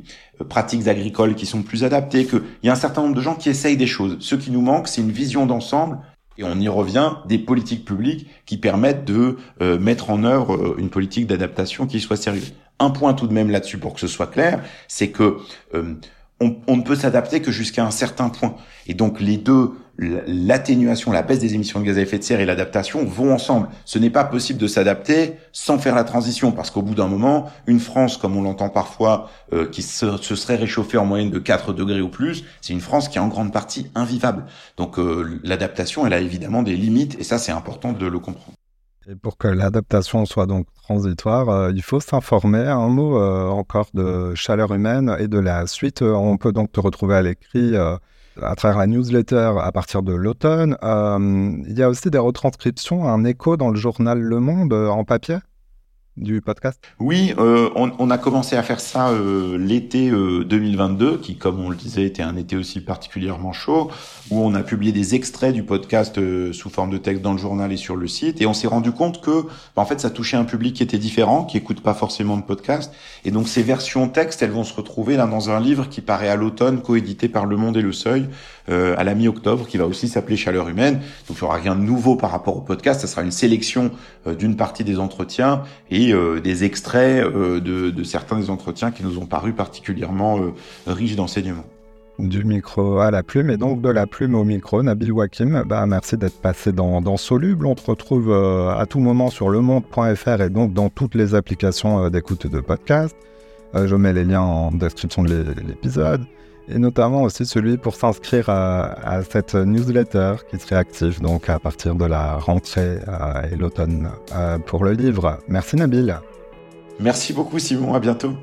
pratiques 0.50 0.88
agricoles 0.88 1.36
qui 1.36 1.46
sont 1.46 1.62
plus 1.62 1.84
adaptées, 1.84 2.25
qu'il 2.25 2.41
y 2.63 2.70
a 2.70 2.72
un 2.72 2.75
certain 2.75 3.03
nombre 3.03 3.15
de 3.15 3.22
gens 3.22 3.36
qui 3.36 3.50
essayent 3.50 3.77
des 3.77 3.86
choses. 3.86 4.18
Ce 4.22 4.34
qui 4.34 4.50
nous 4.50 4.62
manque, 4.62 4.88
c'est 4.88 5.01
une 5.01 5.12
vision 5.12 5.46
d'ensemble 5.46 6.00
et 6.38 6.44
on 6.44 6.60
y 6.60 6.68
revient, 6.68 7.13
des 7.27 7.38
politiques 7.38 7.86
publiques 7.86 8.27
qui 8.46 8.58
permettent 8.58 9.06
de 9.06 9.38
euh, 9.62 9.77
mettre 9.77 10.10
en 10.10 10.24
œuvre 10.24 10.56
euh, 10.56 10.75
une 10.77 10.89
politique 10.89 11.27
d'adaptation 11.27 11.88
qui 11.88 12.00
soit 12.00 12.18
sérieuse. 12.18 12.53
Un 12.80 12.89
point 12.89 13.13
tout 13.13 13.27
de 13.27 13.34
même 13.34 13.51
là-dessus 13.51 13.77
pour 13.77 13.94
que 13.94 14.00
ce 14.00 14.08
soit 14.08 14.27
clair, 14.27 14.63
c'est 14.88 15.10
que 15.10 15.38
euh, 15.74 15.94
on, 16.39 16.77
ne 16.77 16.82
peut 16.82 16.96
s'adapter 16.96 17.41
que 17.41 17.51
jusqu'à 17.51 17.86
un 17.86 17.91
certain 17.91 18.30
point. 18.30 18.56
Et 18.88 18.96
donc 18.96 19.22
les 19.22 19.38
deux, 19.38 19.74
l'atténuation, 20.01 21.12
la 21.12 21.22
baisse 21.22 21.39
des 21.39 21.53
émissions 21.53 21.79
de 21.79 21.86
gaz 21.86 21.98
à 21.98 22.01
effet 22.01 22.17
de 22.17 22.24
serre 22.24 22.39
et 22.39 22.46
l'adaptation 22.46 23.05
vont 23.05 23.34
ensemble. 23.34 23.70
Ce 23.86 24.00
n'est 24.00 24.10
pas 24.10 24.24
possible 24.24 24.59
de 24.59 24.68
s'adapter 24.68 25.35
sans 25.51 25.77
faire 25.77 25.96
la 25.96 26.03
transition, 26.03 26.51
parce 26.51 26.72
qu'au 26.72 26.81
bout 26.81 26.96
d'un 26.96 27.07
moment, 27.07 27.51
une 27.68 27.79
France, 27.79 28.18
comme 28.18 28.35
on 28.35 28.42
l'entend 28.42 28.70
parfois, 28.70 29.29
euh, 29.53 29.68
qui 29.68 29.83
se, 29.83 30.18
serait 30.18 30.55
réchauffée 30.55 30.98
en 30.98 31.05
moyenne 31.05 31.29
de 31.29 31.40
4 31.40 31.74
degrés 31.74 32.01
ou 32.01 32.09
plus, 32.09 32.44
c'est 32.61 32.74
une 32.74 32.81
France 32.81 33.09
qui 33.09 33.18
est 33.18 33.22
en 33.22 33.27
grande 33.27 33.53
partie 33.53 33.92
invivable. 33.94 34.46
Donc 34.75 34.98
euh, 34.98 35.40
l'adaptation, 35.44 36.05
elle 36.07 36.14
a 36.14 36.20
évidemment 36.20 36.64
des 36.64 36.75
limites, 36.75 37.20
et 37.20 37.24
ça 37.24 37.37
c'est 37.37 37.51
important 37.51 37.94
de 37.94 38.05
le 38.07 38.20
comprendre. 38.20 38.55
Et 39.07 39.16
pour 39.16 39.37
que 39.37 39.48
l'adaptation 39.48 40.25
soit 40.25 40.46
donc 40.46 40.68
transitoire, 40.83 41.50
euh, 41.50 41.72
il 41.75 41.81
faut 41.81 42.00
s'informer. 42.00 42.59
Un 42.59 42.87
mot 42.87 43.20
encore 43.20 43.87
de 43.94 44.33
chaleur 44.35 44.74
humaine 44.74 45.16
et 45.20 45.27
de 45.27 45.40
la 45.40 45.68
suite. 45.68 46.01
On 46.01 46.37
peut 46.37 46.51
donc 46.51 46.72
te 46.72 46.79
retrouver 46.79 47.16
à 47.16 47.22
l'écrit 47.22 47.74
à 48.41 48.55
travers 48.55 48.77
la 48.77 48.87
newsletter 48.87 49.53
à 49.59 49.72
partir 49.72 50.03
de 50.03 50.13
l'automne. 50.13 50.77
il 50.81 51.77
y 51.77 51.83
a 51.83 51.89
aussi 51.89 52.09
des 52.09 52.17
retranscriptions, 52.17 53.07
un 53.07 53.24
écho 53.25 53.57
dans 53.57 53.70
le 53.70 53.77
journal 53.77 54.20
Le 54.20 54.39
Monde 54.39 54.74
en 54.74 55.03
papier? 55.03 55.37
Du 56.22 56.40
podcast 56.40 56.79
Oui, 57.00 57.34
euh, 57.40 57.70
on, 57.75 58.10
a 58.12 58.18
commencé 58.18 58.55
à 58.55 58.64
faire 58.64 58.79
ça 58.79 59.10
euh, 59.10 59.57
l'été 59.57 60.12
2022, 60.12 61.05
euh, 61.05 61.18
qui, 61.18 61.36
comme 61.36 61.60
on 61.60 61.70
le 61.70 61.75
disait, 61.75 62.03
était 62.03 62.22
un 62.22 62.38
été 62.38 62.55
aussi 62.55 62.79
particulièrement 62.79 63.53
chaud, 63.53 63.90
où 64.29 64.40
on 64.40 64.53
a 64.53 64.62
publié 64.62 64.92
des 64.92 65.16
extraits 65.16 65.53
du 65.53 65.64
podcast 65.64 66.20
sous 66.53 66.70
forme 66.70 66.92
de 66.92 66.98
texte 66.98 67.24
dans 67.24 67.31
le 67.31 67.40
journal 67.40 67.72
et 67.72 67.77
sur 67.77 67.96
le 67.96 68.07
site, 68.07 68.42
et 68.42 68.46
on 68.46 68.53
s'est 68.53 68.68
rendu 68.68 68.92
compte 68.92 69.22
que, 69.22 69.46
en 69.75 69.86
fait, 69.86 70.00
ça 70.00 70.12
touchait 70.12 70.38
un 70.38 70.44
public 70.44 70.75
qui 70.75 70.84
était 70.84 71.00
différent, 71.00 71.44
qui 71.44 71.57
écoute 71.57 71.81
pas 71.81 71.96
forcément 71.96 72.38
de 72.38 72.44
podcast, 72.44 72.94
et 73.25 73.31
donc 73.31 73.48
ces 73.48 73.64
versions 73.64 74.07
texte, 74.07 74.44
elles 74.44 74.51
vont 74.51 74.64
se 74.64 74.75
retrouver 74.75 75.18
là 75.18 75.25
dans 75.25 75.50
un 75.50 75.60
livre 75.60 75.90
qui 75.90 76.01
paraît 76.01 76.29
à 76.29 76.36
l'automne, 76.36 76.81
coédité 76.81 77.29
par 77.29 77.46
Le 77.48 77.57
Monde 77.57 77.77
et 77.77 77.81
Le 77.81 77.92
Seuil, 77.92 78.29
à 78.68 79.03
la 79.03 79.16
mi-octobre, 79.16 79.68
qui 79.68 79.77
va 79.77 79.86
aussi 79.86 80.07
s'appeler 80.07 80.38
Chaleur 80.38 80.70
humaine. 80.70 81.01
Donc 81.27 81.38
il 81.38 81.44
n'y 81.44 81.44
aura 81.44 81.57
rien 81.57 81.75
de 81.75 81.81
nouveau 81.81 82.16
par 82.16 82.31
rapport 82.31 82.55
au 82.55 82.62
podcast, 82.62 83.01
ça 83.01 83.07
sera 83.07 83.22
une 83.22 83.31
sélection 83.31 83.92
d'une 84.38 84.55
partie 84.55 84.86
des 84.86 84.98
entretiens. 85.00 85.64
Et 85.90 86.10
euh, 86.11 86.39
des 86.39 86.63
extraits 86.63 87.25
euh, 87.25 87.59
de, 87.59 88.03
certains 88.03 88.39
des 88.39 88.50
entretiens 88.50 88.91
qui 88.91 89.03
nous 89.03 89.17
ont 89.17 89.25
paru 89.25 89.53
particulièrement 89.53 90.39
euh, 90.39 90.51
riches 90.87 91.15
d'enseignements. 91.15 91.65
Du 92.19 92.43
micro 92.43 93.00
à 93.00 93.09
la 93.09 93.24
plume 93.24 93.50
et 93.50 93.57
donc 93.57 93.81
de 93.81 93.89
la 93.89 94.05
plume 94.05 94.35
au 94.35 94.43
micro, 94.43 94.83
Nabil 94.83 95.11
Wakim, 95.11 95.63
bah, 95.65 95.85
merci 95.87 96.17
d'être 96.17 96.39
passé 96.39 96.71
dans, 96.71 97.01
dans, 97.01 97.17
Soluble. 97.17 97.65
On 97.65 97.74
te 97.74 97.89
retrouve 97.89 98.31
à 98.31 98.85
tout 98.87 99.00
moment 99.00 99.29
sur 99.29 99.50
lemonde.fr 99.50 100.41
et 100.41 100.50
donc 100.50 100.74
dans 100.74 100.89
toutes 100.89 101.15
les 101.15 101.33
applications 101.33 102.09
d'écoute 102.09 102.45
de 102.45 102.59
podcast. 102.59 103.15
je 103.74 103.95
mets 103.95 104.13
les 104.13 104.25
liens 104.25 104.41
en 104.41 104.71
description 104.71 105.24
de 105.24 105.45
l'épisode 105.67 106.21
et 106.67 106.77
notamment 106.77 107.24
aussi 107.24 107.45
celui 107.45 107.77
pour 107.77 107.95
s'inscrire 107.95 108.50
à, 108.50 109.21
cette 109.29 109.55
newsletter 109.55 110.35
qui 110.50 110.59
serait 110.59 110.75
active 110.75 111.21
donc 111.21 111.50
à 111.50 111.59
partir 111.59 111.95
de 111.95 112.05
la 112.05 112.37
rentrée 112.37 113.00
euh, 113.07 113.41
et 113.51 113.55
l'automne 113.55 114.09
euh, 114.33 114.57
pour 114.59 114.83
le 114.83 114.93
livre. 114.93 115.39
Merci 115.47 115.75
Nabil. 115.75 116.17
Merci 117.00 117.33
beaucoup 117.33 117.59
Simon, 117.59 117.93
à 117.93 118.00
bientôt. 118.00 118.33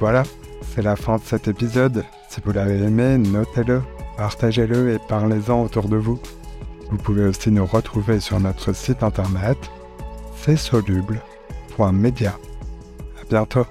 Voilà, 0.00 0.22
c'est 0.74 0.82
la 0.82 0.94
fin 0.94 1.16
de 1.16 1.22
cet 1.22 1.48
épisode. 1.48 2.04
Si 2.28 2.40
vous 2.44 2.52
l'avez 2.52 2.78
aimé, 2.78 3.18
notez-le, 3.18 3.82
partagez-le 4.16 4.94
et 4.94 4.98
parlez-en 5.08 5.64
autour 5.64 5.88
de 5.88 5.96
vous. 5.96 6.20
Vous 6.90 6.98
pouvez 6.98 7.24
aussi 7.26 7.50
nous 7.50 7.66
retrouver 7.66 8.20
sur 8.20 8.38
notre 8.38 8.72
site 8.72 9.02
internet 9.02 9.58
c'est 10.40 10.56
soluble.media 10.56 12.38
bientôt. 13.28 13.66